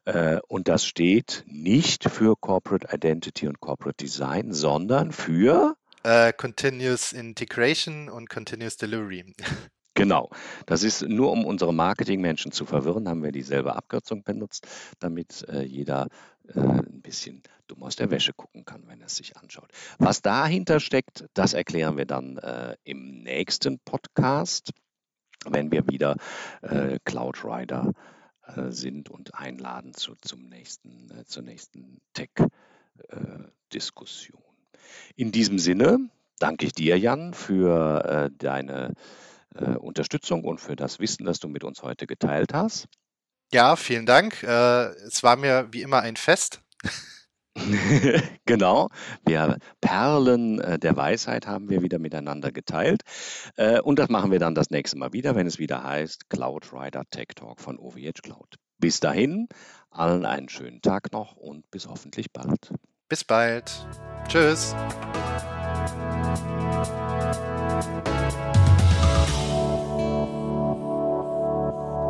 Äh, 0.05 0.39
und 0.47 0.67
das 0.67 0.85
steht 0.85 1.45
nicht 1.47 2.07
für 2.09 2.35
Corporate 2.39 2.95
Identity 2.95 3.47
und 3.47 3.59
Corporate 3.59 3.97
Design, 3.97 4.53
sondern 4.53 5.11
für 5.11 5.75
äh, 6.03 6.31
Continuous 6.31 7.11
Integration 7.11 8.07
und 8.07 8.29
Continuous 8.29 8.77
Delivery. 8.77 9.33
Genau. 9.95 10.29
Das 10.65 10.83
ist 10.83 11.01
nur, 11.01 11.29
um 11.29 11.43
unsere 11.43 11.73
Marketingmenschen 11.73 12.53
zu 12.53 12.65
verwirren, 12.65 13.09
haben 13.09 13.21
wir 13.21 13.33
dieselbe 13.33 13.75
Abkürzung 13.75 14.23
benutzt, 14.23 14.65
damit 14.99 15.45
äh, 15.49 15.63
jeder 15.63 16.07
äh, 16.55 16.59
ein 16.59 17.01
bisschen 17.01 17.41
dumm 17.67 17.83
aus 17.83 17.95
der 17.95 18.11
Wäsche 18.11 18.33
gucken 18.33 18.65
kann, 18.65 18.87
wenn 18.87 18.99
er 19.01 19.07
es 19.07 19.15
sich 19.15 19.37
anschaut. 19.37 19.71
Was 19.97 20.21
dahinter 20.21 20.79
steckt, 20.79 21.25
das 21.33 21.53
erklären 21.53 21.97
wir 21.97 22.05
dann 22.05 22.37
äh, 22.37 22.75
im 22.83 23.23
nächsten 23.23 23.79
Podcast, 23.79 24.71
wenn 25.45 25.71
wir 25.71 25.87
wieder 25.87 26.17
äh, 26.61 26.99
Cloud 27.05 27.45
Rider 27.45 27.93
äh, 28.45 28.71
sind 28.71 29.09
und 29.09 29.33
einladen 29.35 29.93
zu, 29.93 30.15
zum 30.21 30.49
nächsten, 30.49 31.09
äh, 31.11 31.23
zur 31.25 31.43
nächsten 31.43 32.01
Tech-Diskussion. 32.13 34.41
In 35.15 35.31
diesem 35.31 35.59
Sinne 35.59 36.09
danke 36.39 36.65
ich 36.65 36.73
dir, 36.73 36.97
Jan, 36.97 37.33
für 37.33 38.29
deine 38.37 38.93
Unterstützung 39.79 40.43
und 40.45 40.59
für 40.59 40.75
das 40.75 40.99
Wissen, 40.99 41.25
das 41.25 41.39
du 41.39 41.47
mit 41.47 41.63
uns 41.63 41.83
heute 41.83 42.07
geteilt 42.07 42.53
hast. 42.53 42.87
Ja, 43.51 43.75
vielen 43.75 44.05
Dank. 44.05 44.43
Äh, 44.43 44.89
es 45.07 45.23
war 45.23 45.35
mir 45.35 45.67
wie 45.71 45.81
immer 45.81 46.01
ein 46.01 46.15
Fest. 46.15 46.61
genau, 48.45 48.89
wir 49.25 49.57
Perlen 49.81 50.61
äh, 50.61 50.77
der 50.77 50.95
Weisheit 50.95 51.47
haben 51.47 51.69
wir 51.69 51.81
wieder 51.81 51.99
miteinander 51.99 52.51
geteilt. 52.51 53.01
Äh, 53.57 53.81
und 53.81 53.97
das 53.97 54.09
machen 54.09 54.31
wir 54.31 54.39
dann 54.39 54.53
das 54.53 54.69
nächste 54.69 54.97
Mal 54.97 55.13
wieder, 55.13 55.35
wenn 55.35 55.47
es 55.47 55.57
wieder 55.57 55.83
heißt 55.83 56.29
Cloud 56.29 56.71
Rider 56.71 57.03
Tech 57.09 57.29
Talk 57.35 57.59
von 57.59 57.79
OVH 57.79 58.21
Cloud. 58.21 58.55
Bis 58.77 58.99
dahin, 58.99 59.47
allen 59.89 60.25
einen 60.25 60.47
schönen 60.47 60.81
Tag 60.81 61.11
noch 61.11 61.35
und 61.35 61.69
bis 61.71 61.87
hoffentlich 61.87 62.31
bald. 62.31 62.71
Bis 63.09 63.23
bald. 63.23 63.87
Tschüss. 64.27 64.75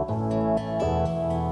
Música 0.10 1.48